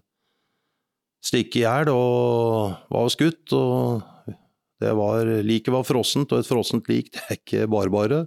stikket 1.26 1.62
i 1.62 1.66
hjel 1.66 1.92
og 1.94 2.78
var 2.92 3.10
skutt. 3.14 3.56
og 3.56 4.36
det 4.80 4.94
var, 4.96 5.34
Liket 5.44 5.74
var 5.76 5.88
frossent, 5.88 6.32
og 6.32 6.44
et 6.44 6.50
frossent 6.50 6.88
lik 6.92 7.12
det 7.16 7.26
er 7.26 7.40
ikke 7.40 7.68
bare 7.72 7.94
bare. 7.94 8.22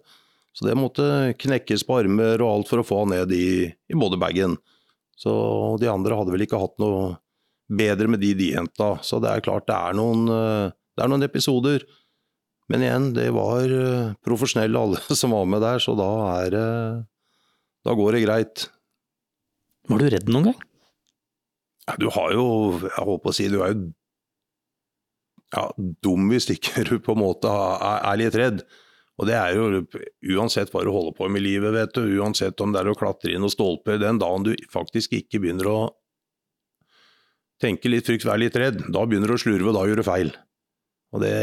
Så 0.53 0.67
det 0.69 0.77
måtte 0.77 1.33
knekkes 1.41 1.87
på 1.89 2.03
armer 2.03 2.43
og 2.45 2.51
alt 2.51 2.69
for 2.69 2.83
å 2.83 2.85
få 2.85 3.05
han 3.05 3.15
ned 3.15 3.33
i, 3.33 3.71
i 3.73 3.97
bodybagen. 3.97 4.59
Så 5.17 5.33
de 5.81 5.89
andre 5.89 6.19
hadde 6.19 6.35
vel 6.35 6.45
ikke 6.45 6.61
hatt 6.61 6.77
noe 6.83 7.15
bedre 7.73 8.11
med 8.11 8.21
de 8.21 8.35
de 8.37 8.51
henta. 8.59 8.99
Så 9.01 9.17
det 9.23 9.31
er 9.33 9.45
klart 9.45 9.65
det 9.71 9.79
er 9.79 9.97
noen, 9.97 10.27
eh, 10.29 10.75
det 10.93 11.05
er 11.05 11.09
noen 11.09 11.25
episoder 11.25 11.87
men 12.73 12.85
igjen, 12.85 13.09
det 13.17 13.29
var 13.35 13.69
eh, 13.69 14.13
profesjonelle 14.25 14.81
alle 14.81 15.01
som 15.21 15.35
var 15.35 15.49
med 15.51 15.61
der, 15.65 15.83
så 15.83 15.97
da 15.99 16.11
er 16.39 16.53
det 16.55 16.69
Da 17.83 17.95
går 17.99 18.17
det 18.17 18.25
greit. 18.27 18.69
Var 19.91 19.99
du 19.99 20.11
redd 20.13 20.31
noen 20.31 20.51
gang? 20.51 20.61
Du 21.99 22.07
har 22.15 22.31
jo 22.31 22.45
Jeg 22.85 23.03
holdt 23.03 23.25
på 23.25 23.33
å 23.33 23.35
si, 23.35 23.49
du 23.51 23.59
er 23.65 23.75
jo 23.75 23.91
ja, 25.53 25.67
dum 25.77 26.31
hvis 26.31 26.49
ikke 26.55 26.85
du 26.89 26.95
på 27.03 27.13
en 27.13 27.21
måte 27.21 27.51
er, 27.51 28.15
litt 28.17 28.37
redd. 28.39 28.63
Og 29.21 29.29
det 29.29 29.35
er 29.37 29.59
jo 29.59 29.83
uansett 30.39 30.71
hva 30.73 30.81
du 30.87 30.89
holder 30.95 31.13
på 31.19 31.29
med 31.29 31.43
i 31.43 31.51
livet, 31.51 31.75
vet 31.75 31.93
du, 31.93 32.07
uansett 32.23 32.61
om 32.65 32.73
det 32.73 32.81
er 32.81 32.89
å 32.89 32.97
klatre 32.97 33.35
inn 33.35 33.45
og 33.45 33.53
stolper, 33.53 34.01
den 34.01 34.21
dagen 34.23 34.47
du 34.47 34.55
faktisk 34.73 35.13
ikke 35.19 35.43
begynner 35.43 35.69
å 35.69 35.81
tenke 37.61 37.93
litt 37.93 38.09
frykt, 38.09 38.25
være 38.27 38.47
litt 38.47 38.57
redd, 38.59 38.81
da 38.89 39.05
begynner 39.05 39.29
du 39.29 39.37
å 39.37 39.43
slurve, 39.43 39.69
og 39.71 39.77
da 39.77 39.85
gjør 39.87 40.01
du 40.01 40.07
feil. 40.09 40.33
Og 41.13 41.21
det 41.23 41.37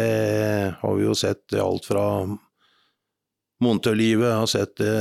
har 0.82 0.98
vi 0.98 1.06
jo 1.06 1.14
sett 1.16 1.54
alt 1.62 1.86
fra 1.86 2.08
montørlivet, 3.62 4.34
har 4.42 4.50
sett 4.50 4.74
det 4.82 4.98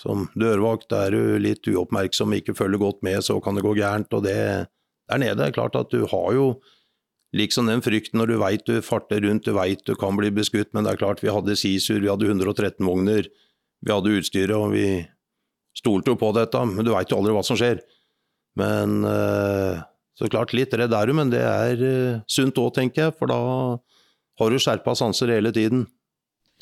som 0.00 0.28
dørvakt. 0.38 0.92
Er 0.96 1.14
du 1.14 1.38
litt 1.42 1.66
uoppmerksom, 1.68 2.34
ikke 2.36 2.56
følger 2.58 2.80
godt 2.82 3.02
med, 3.06 3.20
så 3.24 3.38
kan 3.42 3.58
det 3.58 3.64
gå 3.66 3.74
gærent. 3.78 4.12
Og 4.16 4.24
det 4.26 4.36
der 5.10 5.20
nede 5.20 5.44
er 5.44 5.54
klart 5.54 5.76
at 5.76 5.90
du 5.92 6.06
har 6.08 6.32
jo 6.36 6.46
liksom 7.36 7.68
den 7.68 7.82
frykten 7.84 8.20
når 8.20 8.30
du 8.30 8.36
veit 8.40 8.66
du 8.68 8.76
farter 8.84 9.22
rundt, 9.24 9.46
du 9.46 9.56
veit 9.56 9.82
du 9.88 9.94
kan 9.98 10.16
bli 10.18 10.30
beskutt, 10.34 10.72
men 10.72 10.84
det 10.84 10.94
er 10.94 11.00
klart 11.00 11.22
vi 11.24 11.32
hadde 11.32 11.56
Sisur, 11.58 12.00
vi 12.00 12.10
hadde 12.10 12.28
113 12.28 12.84
vogner, 12.86 13.28
vi 13.82 13.92
hadde 13.92 14.18
utstyret, 14.18 14.54
og 14.56 14.72
vi 14.76 15.02
stolte 15.76 16.12
jo 16.12 16.20
på 16.20 16.32
dette, 16.36 16.60
men 16.68 16.84
du 16.84 16.92
veit 16.92 17.10
jo 17.10 17.18
aldri 17.18 17.34
hva 17.34 17.44
som 17.46 17.58
skjer. 17.58 17.80
Men 18.60 19.00
eh, 19.08 19.80
så 20.18 20.28
klart, 20.28 20.52
litt 20.56 20.74
redd 20.76 20.92
er 20.92 21.08
du, 21.08 21.16
men 21.16 21.32
det 21.32 21.40
er 21.40 21.84
eh, 21.88 22.20
sunt 22.30 22.60
òg, 22.60 22.74
tenker 22.76 23.08
jeg, 23.08 23.16
for 23.16 23.32
da 23.32 23.40
har 24.40 24.52
du 24.52 24.60
skjerpa 24.60 24.94
sanser 24.98 25.32
hele 25.32 25.52
tiden. 25.56 25.86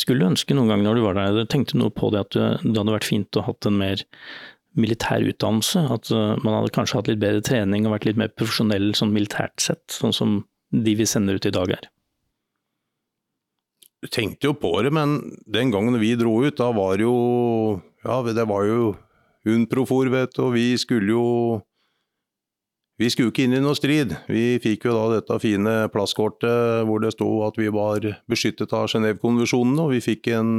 Skulle 0.01 0.31
ønske 0.31 0.57
noen 0.57 0.71
gang 0.71 0.83
når 0.85 0.97
du 0.97 1.05
var 1.05 1.19
der, 1.19 1.45
tenkte 1.51 1.77
du 1.77 1.83
noe 1.83 1.93
på 1.93 2.09
det 2.15 2.25
at 2.25 2.37
det 2.37 2.73
hadde 2.73 2.95
vært 2.95 3.09
fint 3.09 3.37
å 3.37 3.45
hatt 3.45 3.69
en 3.69 3.77
mer 3.81 4.03
militær 4.79 5.25
utdannelse? 5.27 5.83
At 5.93 6.11
uh, 6.15 6.39
man 6.41 6.57
hadde 6.57 6.73
kanskje 6.77 7.01
hatt 7.01 7.11
litt 7.11 7.23
bedre 7.23 7.45
trening 7.45 7.85
og 7.85 7.97
vært 7.99 8.09
litt 8.09 8.21
mer 8.21 8.33
profesjonell 8.33 8.93
sånn 8.97 9.13
militært 9.15 9.61
sett, 9.61 9.85
sånn 9.93 10.17
som 10.17 10.39
de 10.71 10.95
vi 10.97 11.09
sender 11.09 11.37
ut 11.37 11.49
i 11.49 11.55
dag 11.55 11.75
er? 11.77 11.91
Du 14.01 14.09
tenkte 14.09 14.49
jo 14.49 14.57
på 14.57 14.73
det, 14.81 14.93
men 14.97 15.19
den 15.51 15.73
gangen 15.75 15.99
vi 16.01 16.15
dro 16.17 16.39
ut, 16.47 16.57
da 16.57 16.71
var 16.73 17.01
jo 17.03 17.15
Ja, 18.07 18.23
det 18.25 18.47
var 18.49 18.65
jo 18.65 18.95
Unprofor, 19.49 20.09
vet 20.13 20.35
du, 20.37 20.43
og 20.45 20.53
vi 20.53 20.77
skulle 20.77 21.15
jo 21.15 21.27
Vi 23.01 23.09
skulle 23.09 23.33
ikke 23.33 23.47
inn 23.47 23.57
i 23.57 23.63
noe 23.65 23.77
strid. 23.79 24.13
Vi 24.29 24.59
fikk 24.61 24.85
jo 24.85 24.93
da 24.93 25.05
dette 25.15 25.39
fine 25.41 25.75
plasskortet 25.93 26.85
hvor 26.85 27.01
det 27.01 27.15
sto 27.15 27.29
at 27.47 27.57
vi 27.57 27.71
var 27.73 28.05
beskyttet 28.29 28.75
av 28.77 28.91
Genévekonvensjonene, 28.93 29.87
og 29.87 29.95
vi 29.95 30.03
fikk 30.05 30.29
en 30.37 30.53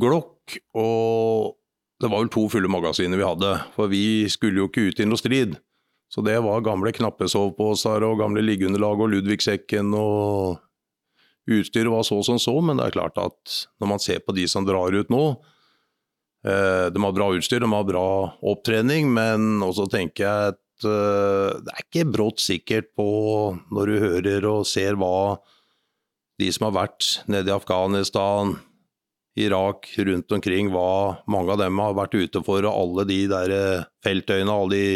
Glock, 0.00 0.56
og 0.78 1.56
det 2.00 2.08
var 2.08 2.22
vel 2.22 2.30
to 2.32 2.46
fulle 2.50 2.70
magasiner 2.70 3.20
vi 3.20 3.26
hadde, 3.26 3.52
for 3.76 3.90
vi 3.90 4.26
skulle 4.32 4.62
jo 4.62 4.70
ikke 4.70 4.88
ut 4.88 5.02
i 5.02 5.06
noe 5.06 5.20
strid. 5.20 5.54
Så 6.10 6.24
det 6.26 6.38
var 6.42 6.64
gamle 6.66 6.90
knappesoveposer 6.94 8.02
og 8.06 8.18
gamle 8.18 8.42
liggeunderlag 8.42 9.02
og 9.04 9.12
Ludvigsekken 9.12 9.94
og 9.94 10.58
Utstyret 11.50 11.90
var 11.90 12.02
så 12.06 12.18
som 12.26 12.38
så, 12.38 12.56
men 12.62 12.78
det 12.78 12.88
er 12.88 12.96
klart 12.98 13.18
at 13.18 13.54
når 13.82 13.92
man 13.92 14.02
ser 14.02 14.20
på 14.22 14.34
de 14.36 14.46
som 14.50 14.66
drar 14.66 14.94
ut 14.94 15.08
nå 15.10 15.22
eh, 16.46 16.86
De 16.92 17.02
har 17.02 17.14
bra 17.16 17.30
utstyr, 17.34 17.62
de 17.62 17.70
har 17.72 17.86
bra 17.86 18.04
opptrening, 18.52 19.08
men 19.14 19.62
også 19.66 19.86
tenker 19.90 20.26
jeg 20.26 20.58
eh, 20.88 21.60
det 21.64 21.74
er 21.74 21.84
ikke 21.84 22.08
brått 22.12 22.42
sikkert 22.42 22.90
på 22.98 23.06
når 23.72 23.90
du 23.90 24.02
hører 24.04 24.46
og 24.50 24.68
ser 24.68 24.98
hva 25.00 25.38
de 26.40 26.48
som 26.54 26.68
har 26.68 26.76
vært 26.78 27.08
nede 27.30 27.50
i 27.50 27.54
Afghanistan, 27.54 28.54
Irak, 29.40 29.90
rundt 29.96 30.32
omkring, 30.32 30.70
hva 30.72 31.20
mange 31.30 31.54
av 31.54 31.60
dem 31.62 31.78
har 31.80 31.96
vært 31.96 32.16
ute 32.16 32.42
for, 32.44 32.64
og 32.66 32.72
alle 32.72 33.06
de 33.08 33.20
der 33.30 33.54
eh, 33.54 33.88
feltøyene, 34.04 34.52
alle 34.52 34.76
de, 34.76 34.86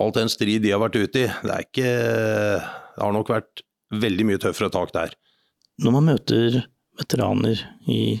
alt 0.00 0.18
den 0.18 0.32
strid 0.32 0.64
de 0.64 0.72
har 0.74 0.82
vært 0.82 0.98
ute 0.98 1.26
i. 1.26 1.28
Det 1.28 1.54
er 1.54 1.68
ikke 1.68 1.90
Det 1.90 3.04
har 3.04 3.14
nok 3.14 3.30
vært 3.32 3.62
veldig 4.00 4.26
mye 4.28 4.40
tøffere 4.42 4.72
tak 4.72 4.92
der. 4.96 5.14
Når 5.80 5.94
man 5.94 6.08
møter 6.10 6.58
veteraner 7.00 7.62
i 7.88 8.20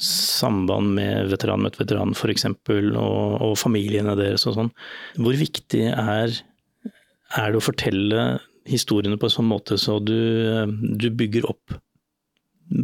samband 0.00 0.94
med 0.96 1.28
Veteran 1.32 1.62
møtt 1.64 1.78
veteran 1.80 2.14
f.eks., 2.16 2.46
og, 2.48 3.40
og 3.44 3.56
familiene 3.60 4.16
deres 4.18 4.46
og 4.48 4.56
sånn, 4.56 4.70
hvor 5.20 5.36
viktig 5.36 5.84
er, 5.92 6.32
er, 7.36 7.50
det 7.52 7.60
å 7.60 7.64
fortelle 7.64 8.24
historiene 8.68 9.18
på 9.20 9.28
en 9.28 9.34
sånn 9.34 9.50
måte 9.50 9.76
så 9.80 9.98
du, 10.00 10.16
du 10.70 11.10
bygger 11.12 11.48
opp 11.50 11.76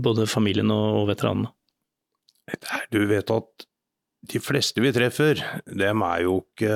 både 0.04 0.26
familien 0.28 0.72
og, 0.74 1.02
og 1.02 1.08
veteranene? 1.12 1.52
Du 2.92 3.00
vet 3.10 3.32
at 3.32 3.66
de 4.26 4.42
fleste 4.42 4.82
vi 4.82 4.92
treffer, 4.94 5.40
dem 5.66 6.02
er 6.06 6.26
jo 6.26 6.40
ikke 6.42 6.74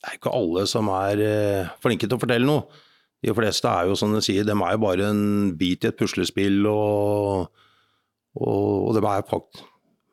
Det 0.00 0.08
er 0.08 0.16
ikke 0.16 0.32
alle 0.36 0.64
som 0.68 0.88
er 0.94 1.20
eh, 1.24 1.72
flinke 1.84 2.08
til 2.08 2.16
å 2.16 2.20
fortelle 2.22 2.48
noe. 2.48 2.80
De 3.20 3.34
fleste 3.36 3.68
er 3.68 3.90
jo 3.90 3.96
som 4.00 4.14
de 4.14 4.22
sier, 4.24 4.46
dem 4.48 4.62
er 4.64 4.76
jo 4.76 4.84
bare 4.86 5.10
en 5.12 5.50
bit 5.60 5.84
i 5.84 5.90
et 5.90 5.98
puslespill. 5.98 6.62
og, 6.70 7.50
og, 8.38 8.90
og 8.90 9.00
er 9.00 9.26
fakt, 9.28 9.62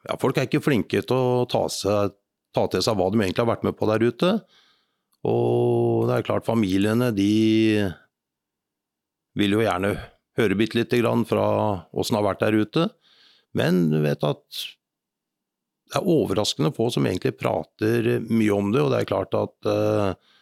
ja, 0.08 0.18
Folk 0.22 0.40
er 0.40 0.48
ikke 0.48 0.64
flinke 0.64 1.04
til 1.04 1.18
å 1.18 1.46
ta, 1.50 1.66
seg, 1.72 2.16
ta, 2.56 2.66
til 2.72 2.84
seg 2.84 2.98
hva 2.98 3.10
de 3.12 3.22
egentlig 3.22 3.44
har 3.44 3.52
vært 3.52 3.66
med 3.68 3.78
på 3.78 3.90
der 3.90 4.06
ute. 4.08 4.32
Og 5.28 6.08
det 6.08 6.18
er 6.18 6.28
klart, 6.28 6.48
familiene 6.48 7.12
de 7.16 7.34
vil 9.38 9.58
jo 9.58 9.66
gjerne 9.66 9.96
høre 10.38 10.58
bitte 10.58 10.78
lite 10.80 11.02
grann 11.02 11.26
fra 11.28 11.46
åssen 11.92 12.16
det 12.16 12.22
har 12.22 12.30
vært 12.30 12.46
der 12.46 12.58
ute. 12.62 12.88
Men 13.58 13.88
du 13.92 14.00
vet 14.04 14.24
at 14.26 14.64
det 15.88 16.00
er 16.00 16.10
overraskende 16.12 16.74
få 16.76 16.90
som 16.94 17.06
egentlig 17.08 17.38
prater 17.40 18.18
mye 18.28 18.56
om 18.56 18.74
det, 18.74 18.82
og 18.84 18.92
det 18.92 19.02
er 19.02 19.10
klart 19.10 19.38
at 19.40 19.70
eh, 19.72 20.34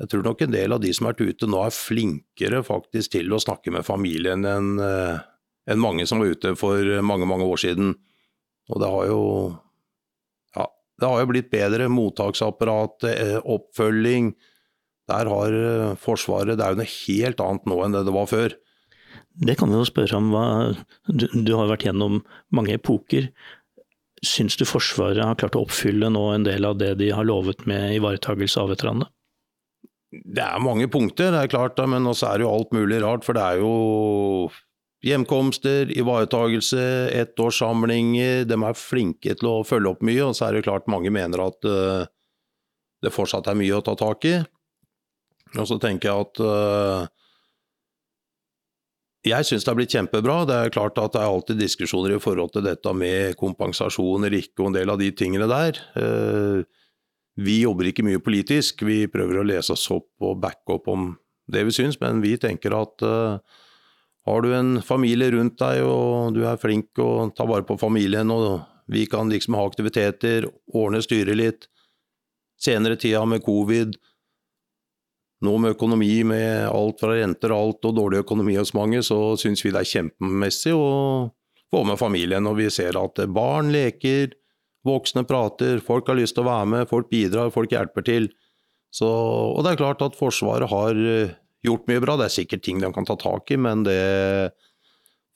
jeg 0.00 0.12
tror 0.12 0.24
nok 0.24 0.44
en 0.44 0.54
del 0.54 0.72
av 0.72 0.80
de 0.80 0.92
som 0.96 1.06
har 1.06 1.12
vært 1.12 1.34
ute 1.34 1.48
nå 1.50 1.60
er 1.66 1.76
flinkere 1.76 2.62
faktisk 2.64 3.18
til 3.18 3.36
å 3.36 3.42
snakke 3.42 3.72
med 3.74 3.84
familien 3.84 4.46
enn 4.48 4.70
eh, 4.80 5.20
en 5.68 5.82
mange 5.82 6.06
som 6.08 6.22
var 6.22 6.32
ute 6.32 6.54
for 6.58 7.02
mange, 7.04 7.28
mange 7.28 7.46
år 7.48 7.60
siden. 7.60 7.94
Og 8.70 8.80
det 8.82 8.88
har 8.92 9.10
jo 9.10 9.20
ja, 10.56 10.66
det 11.00 11.10
har 11.10 11.20
jo 11.22 11.30
blitt 11.32 11.50
bedre. 11.52 11.90
Mottaksapparat, 11.92 13.06
eh, 13.10 13.36
oppfølging. 13.42 14.32
Der 15.10 15.30
har 15.30 15.60
eh, 15.60 15.94
Forsvaret 16.00 16.58
Det 16.58 16.64
er 16.64 16.74
jo 16.74 16.82
noe 16.82 16.96
helt 16.96 17.44
annet 17.44 17.70
nå 17.70 17.78
enn 17.84 17.96
det 17.96 18.04
det 18.08 18.16
var 18.16 18.28
før. 18.30 18.56
Det 19.40 19.56
kan 19.58 19.70
vi 19.70 19.78
jo 19.78 19.86
spørre 19.88 20.18
om. 20.18 20.32
Hva, 20.34 20.44
du, 21.08 21.26
du 21.32 21.54
har 21.56 21.70
vært 21.70 21.86
gjennom 21.88 22.20
mange 22.54 22.76
epoker. 22.76 23.30
Syns 24.26 24.58
du 24.60 24.66
Forsvaret 24.68 25.22
har 25.24 25.38
klart 25.40 25.56
å 25.56 25.64
oppfylle 25.64 26.10
nå 26.12 26.26
en 26.34 26.44
del 26.44 26.66
av 26.68 26.76
det 26.80 26.94
de 27.00 27.08
har 27.16 27.26
lovet 27.26 27.64
med 27.70 27.96
ivaretakelse 27.96 28.60
av 28.60 28.74
veteranene? 28.74 29.08
Det 30.10 30.42
er 30.42 30.62
mange 30.62 30.88
punkter, 30.90 31.30
det 31.30 31.44
er 31.44 31.52
klart, 31.52 31.78
men 31.86 32.08
også 32.10 32.26
er 32.32 32.40
det 32.40 32.44
jo 32.44 32.50
alt 32.50 32.72
mulig 32.74 32.98
rart. 33.04 33.24
For 33.24 33.38
det 33.38 33.44
er 33.46 33.62
jo 33.62 34.50
hjemkomster, 35.04 35.90
ivaretagelse, 35.96 36.82
ettårssamlinger. 37.22 38.44
De 38.48 38.56
er 38.56 38.78
flinke 38.78 39.36
til 39.38 39.48
å 39.48 39.60
følge 39.66 39.94
opp 39.94 40.02
mye, 40.06 40.24
og 40.26 40.34
så 40.36 40.48
er 40.48 40.58
det 40.58 40.66
klart 40.66 40.90
mange 40.92 41.12
mener 41.14 41.44
at 41.46 41.68
uh, 41.68 42.02
det 43.00 43.14
fortsatt 43.14 43.48
er 43.48 43.58
mye 43.58 43.78
å 43.78 43.84
ta 43.84 43.96
tak 43.98 44.26
i. 44.28 44.36
Og 45.56 45.66
så 45.66 45.80
tenker 45.82 46.10
jeg 46.10 46.26
at 46.26 46.42
uh, 46.44 47.06
jeg 49.26 49.48
syns 49.48 49.64
det 49.64 49.72
har 49.72 49.78
blitt 49.80 49.94
kjempebra. 49.96 50.42
Det 50.48 50.58
er 50.58 50.74
klart 50.74 51.00
at 51.00 51.16
det 51.16 51.22
er 51.22 51.32
alltid 51.32 51.60
diskusjoner 51.60 52.16
i 52.16 52.20
forhold 52.22 52.52
til 52.54 52.64
dette 52.68 52.92
med 52.96 53.38
kompensasjon 53.40 54.28
eller 54.28 54.38
ikke, 54.42 54.60
og 54.60 54.70
en 54.70 54.78
del 54.80 54.92
av 54.92 55.00
de 55.00 55.08
tingene 55.16 55.48
der. 55.50 55.80
Uh, 55.96 56.60
vi 57.40 57.62
jobber 57.62 57.88
ikke 57.88 58.04
mye 58.04 58.20
politisk, 58.20 58.84
vi 58.84 59.06
prøver 59.08 59.40
å 59.40 59.46
lese 59.48 59.72
oss 59.72 59.86
opp 59.94 60.28
og 60.28 60.42
backe 60.42 60.76
opp 60.76 60.92
om 60.92 61.14
det 61.50 61.64
vi 61.66 61.72
syns, 61.72 61.96
men 62.02 62.20
vi 62.20 62.34
tenker 62.38 62.74
at 62.76 63.02
har 64.28 64.42
du 64.44 64.52
en 64.54 64.74
familie 64.84 65.30
rundt 65.32 65.58
deg 65.60 65.82
og 65.86 66.36
du 66.36 66.42
er 66.46 66.60
flink 66.60 66.98
og 67.00 67.34
tar 67.36 67.48
vare 67.48 67.66
på 67.66 67.78
familien, 67.80 68.30
og 68.30 68.60
vi 68.90 69.06
kan 69.08 69.30
liksom 69.30 69.56
ha 69.56 69.64
aktiviteter, 69.66 70.48
ordne 70.74 71.00
styre 71.04 71.36
litt, 71.38 71.68
senere 72.60 72.98
tida 73.00 73.22
med 73.28 73.44
covid, 73.46 73.96
nå 75.40 75.56
med 75.62 75.76
økonomi 75.76 76.20
med 76.28 76.66
alt 76.68 77.00
fra 77.00 77.14
renter 77.16 77.54
og 77.54 77.62
alt 77.64 77.86
og 77.88 77.96
dårlig 77.96 78.24
økonomi 78.26 78.58
hos 78.58 78.74
mange, 78.76 79.00
så 79.06 79.38
syns 79.40 79.64
vi 79.64 79.72
det 79.72 79.84
er 79.84 79.92
kjempemessig 79.94 80.74
å 80.76 80.90
få 81.72 81.80
med 81.88 82.00
familien. 82.00 82.48
Og 82.50 82.58
vi 82.58 82.68
ser 82.72 82.98
at 83.00 83.24
barn 83.32 83.72
leker, 83.72 84.36
Voksne 84.80 85.26
prater, 85.28 85.76
folk 85.84 86.06
har 86.08 86.16
lyst 86.16 86.38
til 86.38 86.46
å 86.46 86.48
være 86.48 86.68
med, 86.72 86.86
folk 86.88 87.10
bidrar, 87.12 87.50
folk 87.52 87.72
hjelper 87.74 88.04
til. 88.06 88.30
Så, 88.96 89.08
og 89.08 89.60
det 89.60 89.74
er 89.74 89.80
klart 89.82 90.00
at 90.00 90.16
Forsvaret 90.16 90.70
har 90.72 90.96
eh, 90.96 91.34
gjort 91.66 91.88
mye 91.90 92.02
bra. 92.02 92.16
Det 92.18 92.28
er 92.28 92.36
sikkert 92.40 92.64
ting 92.66 92.82
de 92.82 92.92
kan 92.94 93.08
ta 93.08 93.16
tak 93.20 93.50
i, 93.52 93.58
men 93.60 93.84
det 93.86 94.00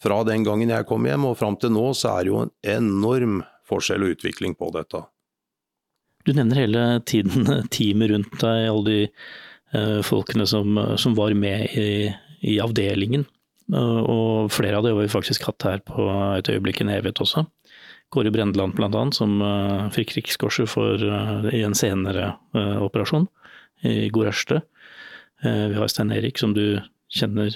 fra 0.03 0.21
den 0.27 0.45
gangen 0.45 0.73
jeg 0.73 0.87
kom 0.89 1.07
hjem 1.09 1.25
og 1.31 1.39
fram 1.41 1.57
til 1.61 1.73
nå, 1.73 1.87
så 1.97 2.17
er 2.17 2.25
det 2.25 2.33
jo 2.33 2.43
en 2.45 2.55
enorm 2.75 3.43
forskjell 3.69 4.05
og 4.05 4.17
utvikling 4.17 4.57
på 4.59 4.69
dette. 4.75 5.01
Du 6.25 6.33
nevner 6.37 6.61
hele 6.65 6.85
tiden 7.09 7.49
teamet 7.75 8.13
rundt 8.13 8.37
deg, 8.41 8.69
alle 8.69 8.85
de 8.89 8.99
eh, 9.07 10.01
folkene 10.05 10.47
som, 10.49 10.77
som, 11.01 11.17
var 11.17 11.37
med 11.37 11.73
i, 11.77 11.89
i 12.45 12.59
avdelingen. 12.65 13.27
Og 13.73 14.53
flere 14.53 14.77
av 14.77 14.85
dem 14.85 14.99
har 14.99 15.07
vi 15.07 15.13
faktisk 15.13 15.47
hatt 15.49 15.65
her 15.65 15.81
på 15.89 16.05
et 16.37 16.51
øyeblikk 16.53 16.83
en 16.83 16.93
evighet 16.93 17.23
også. 17.25 17.47
Kåre 18.13 18.31
Brendeland 18.31 18.77
bl.a., 18.77 19.05
som 19.17 19.41
uh, 19.43 19.89
fikk 19.95 20.15
Rikskorset 20.19 20.69
for, 20.71 21.01
uh, 21.01 21.49
i 21.49 21.65
en 21.67 21.75
senere 21.75 22.35
uh, 22.55 22.83
operasjon 22.85 23.27
i 23.89 24.11
Gorørste. 24.13 24.61
Vi 25.43 25.75
har 25.77 25.91
Stein 25.91 26.13
Erik, 26.15 26.39
som 26.41 26.55
du 26.57 26.79
kjenner 27.13 27.53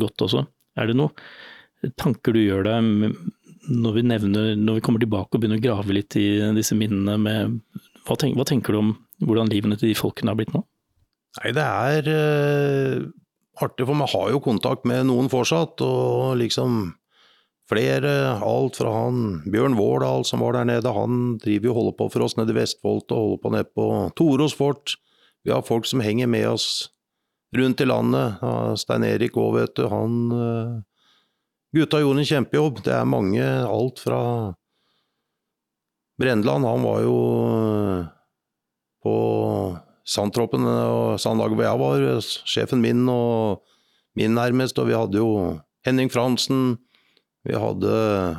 godt 0.00 0.22
også. 0.24 0.44
Er 0.78 0.88
det 0.88 0.96
noe 0.98 1.12
tanker 2.00 2.34
du 2.34 2.40
gjør 2.42 2.64
deg 2.66 3.14
når 3.68 3.94
vi, 3.94 4.02
nevner, 4.06 4.54
når 4.56 4.78
vi 4.78 4.82
kommer 4.86 5.02
tilbake 5.02 5.36
og 5.36 5.42
begynner 5.42 5.60
å 5.60 5.64
grave 5.64 5.94
litt 5.94 6.16
i 6.18 6.40
disse 6.56 6.76
minnene 6.78 7.18
med 7.20 7.58
hva, 8.06 8.16
tenker, 8.16 8.38
hva 8.38 8.46
tenker 8.48 8.74
du 8.74 8.80
om 8.80 8.92
hvordan 9.22 9.50
livene 9.52 9.76
til 9.78 9.90
de 9.90 9.98
folkene 9.98 10.32
har 10.32 10.38
blitt 10.38 10.54
nå? 10.54 10.62
Nei, 11.38 11.52
det 11.54 11.66
er 11.66 12.08
artig, 13.60 13.84
for 13.84 13.98
man 13.98 14.10
har 14.10 14.32
jo 14.32 14.40
kontakt 14.42 14.88
med 14.88 15.06
noen 15.10 15.28
fortsatt, 15.32 15.84
og 15.84 16.38
liksom 16.40 16.94
Flere, 17.68 18.40
alt 18.40 18.78
fra 18.80 18.90
han 18.94 19.42
Bjørn 19.52 19.74
Vårdal 19.76 20.22
som 20.24 20.40
var 20.40 20.54
der 20.56 20.64
nede, 20.70 20.88
han 20.88 21.34
driver 21.42 21.68
jo 21.68 21.74
holder 21.76 21.96
på 21.98 22.06
for 22.14 22.24
oss 22.24 22.38
nede 22.38 22.54
i 22.54 22.56
Vestfold 22.56 23.10
og 23.10 23.18
holder 23.18 23.42
på 23.42 23.52
nede 23.52 23.68
på 23.76 23.88
Toros 24.16 24.54
fort. 24.56 24.94
Vi 25.44 25.52
har 25.52 25.66
folk 25.66 25.84
som 25.84 26.00
henger 26.00 26.30
med 26.32 26.46
oss 26.48 26.88
rundt 27.56 27.80
i 27.80 27.88
landet. 27.88 28.42
Stein 28.80 29.06
Erik 29.08 29.36
òg, 29.40 29.54
vet 29.56 29.74
du, 29.78 29.86
han 29.88 30.16
uh, 30.32 30.76
Gutta 31.76 32.00
gjorde 32.00 32.22
en 32.22 32.28
kjempejobb. 32.28 32.82
Det 32.84 32.94
er 32.96 33.08
mange, 33.08 33.44
alt 33.44 34.00
fra 34.00 34.20
Brendeland, 36.18 36.66
han 36.66 36.84
var 36.84 37.02
jo 37.04 37.18
uh, 37.44 38.08
på 39.04 39.14
Sandtroppen 40.08 40.64
og 40.64 41.20
Sandlaget 41.20 41.58
hvor 41.58 41.66
jeg 41.68 41.82
var, 41.84 42.28
sjefen 42.48 42.82
min 42.82 43.04
og 43.12 43.64
min 44.18 44.34
nærmest, 44.34 44.78
og 44.80 44.88
vi 44.88 44.96
hadde 44.96 45.20
jo 45.20 45.58
Henning 45.86 46.10
Fransen, 46.10 46.78
vi 47.46 47.54
hadde 47.54 47.92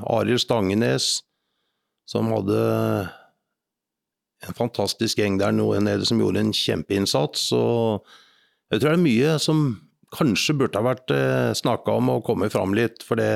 Arild 0.09 0.41
Stangenes, 0.43 1.21
som 2.09 2.31
hadde 2.33 2.57
en 4.47 4.57
fantastisk 4.57 5.19
gjeng 5.19 5.37
der 5.39 5.53
nede 5.53 6.07
som 6.07 6.19
gjorde 6.21 6.41
en 6.41 6.55
kjempeinnsats. 6.55 7.51
Og 7.55 8.05
jeg 8.69 8.81
tror 8.81 8.93
det 8.93 8.97
er 8.97 9.05
mye 9.05 9.35
som 9.41 9.63
kanskje 10.15 10.55
burde 10.57 10.79
ha 10.79 10.85
vært 10.85 11.13
eh, 11.13 11.51
snakka 11.57 11.97
om 11.99 12.13
og 12.15 12.23
kommet 12.27 12.53
fram 12.53 12.73
litt. 12.77 13.03
For 13.05 13.19
det, 13.19 13.29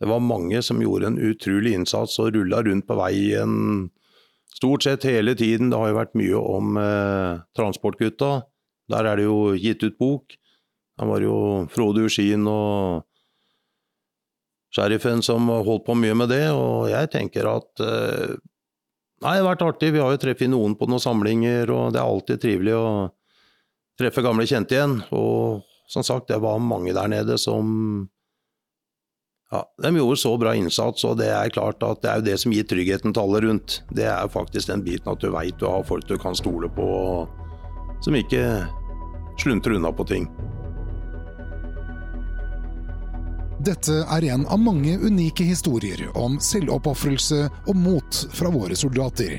det, 0.00 0.08
var 0.10 0.22
mange 0.22 0.62
som 0.62 0.82
gjorde 0.82 1.12
en 1.12 1.20
utrolig 1.22 1.74
innsats 1.76 2.18
og 2.22 2.34
rulla 2.36 2.62
rundt 2.66 2.86
på 2.88 2.98
veien 2.98 3.88
stort 4.56 4.86
sett 4.86 5.06
hele 5.06 5.36
tiden. 5.38 5.70
Det 5.70 5.80
har 5.80 5.92
jo 5.92 5.98
vært 6.00 6.18
mye 6.18 6.40
om 6.40 6.80
eh, 6.80 7.42
Transportgutta. 7.58 8.32
Der 8.90 9.10
er 9.10 9.18
det 9.18 9.26
jo 9.26 9.54
gitt 9.58 9.82
ut 9.82 9.98
bok. 9.98 10.38
Da 10.96 11.06
var 11.08 11.20
jo 11.20 11.66
Frode 11.70 12.06
Uskien 12.06 12.46
og 12.48 13.04
sheriffen 14.76 15.22
som 15.24 15.48
holdt 15.50 15.86
på 15.86 15.96
mye 15.96 16.14
med 16.16 16.30
det, 16.32 16.46
og 16.52 16.88
jeg 16.90 17.10
tenker 17.12 17.48
at 17.56 17.82
eh, 17.84 18.36
Nei, 19.24 19.30
det 19.32 19.40
har 19.40 19.46
vært 19.46 19.62
artig. 19.64 19.88
Vi 19.94 20.00
har 20.02 20.10
jo 20.12 20.18
truffet 20.20 20.50
noen 20.52 20.74
på 20.76 20.84
noen 20.92 21.00
samlinger, 21.00 21.70
og 21.72 21.94
det 21.94 22.02
er 22.02 22.04
alltid 22.04 22.40
trivelig 22.42 22.74
å 22.76 22.88
treffe 23.98 24.24
gamle 24.24 24.46
kjente 24.48 24.76
igjen. 24.76 25.00
Og 25.14 25.64
som 25.88 26.04
sagt, 26.04 26.28
det 26.28 26.42
var 26.42 26.58
mange 26.62 26.94
der 26.96 27.08
nede 27.08 27.38
som 27.38 28.08
ja, 29.50 29.62
De 29.82 29.92
gjorde 29.94 30.16
så 30.18 30.32
bra 30.38 30.56
innsats, 30.58 31.04
og 31.06 31.20
det 31.20 31.28
er 31.30 31.52
klart 31.54 31.82
at 31.86 32.02
det 32.02 32.10
er 32.10 32.18
jo 32.18 32.26
det 32.26 32.38
som 32.42 32.54
gir 32.54 32.66
tryggheten 32.66 33.14
til 33.14 33.22
alle 33.22 33.44
rundt. 33.44 33.80
Det 33.94 34.08
er 34.10 34.32
faktisk 34.32 34.72
den 34.72 34.82
biten 34.82 35.12
at 35.12 35.22
du 35.22 35.30
veit 35.30 35.58
du 35.60 35.68
har 35.70 35.86
folk 35.86 36.08
du 36.08 36.16
kan 36.18 36.34
stole 36.34 36.68
på, 36.74 36.88
som 38.02 38.18
ikke 38.18 38.42
slunter 39.38 39.76
unna 39.78 39.92
på 39.94 40.08
ting. 40.10 40.26
Dette 43.66 44.02
er 44.02 44.24
en 44.34 44.44
av 44.52 44.58
mange 44.60 44.98
unike 44.98 45.46
historier 45.46 46.02
om 46.18 46.36
selvoppofrelse 46.42 47.46
og 47.66 47.78
mot 47.78 48.18
fra 48.34 48.50
våre 48.52 48.76
soldater. 48.76 49.38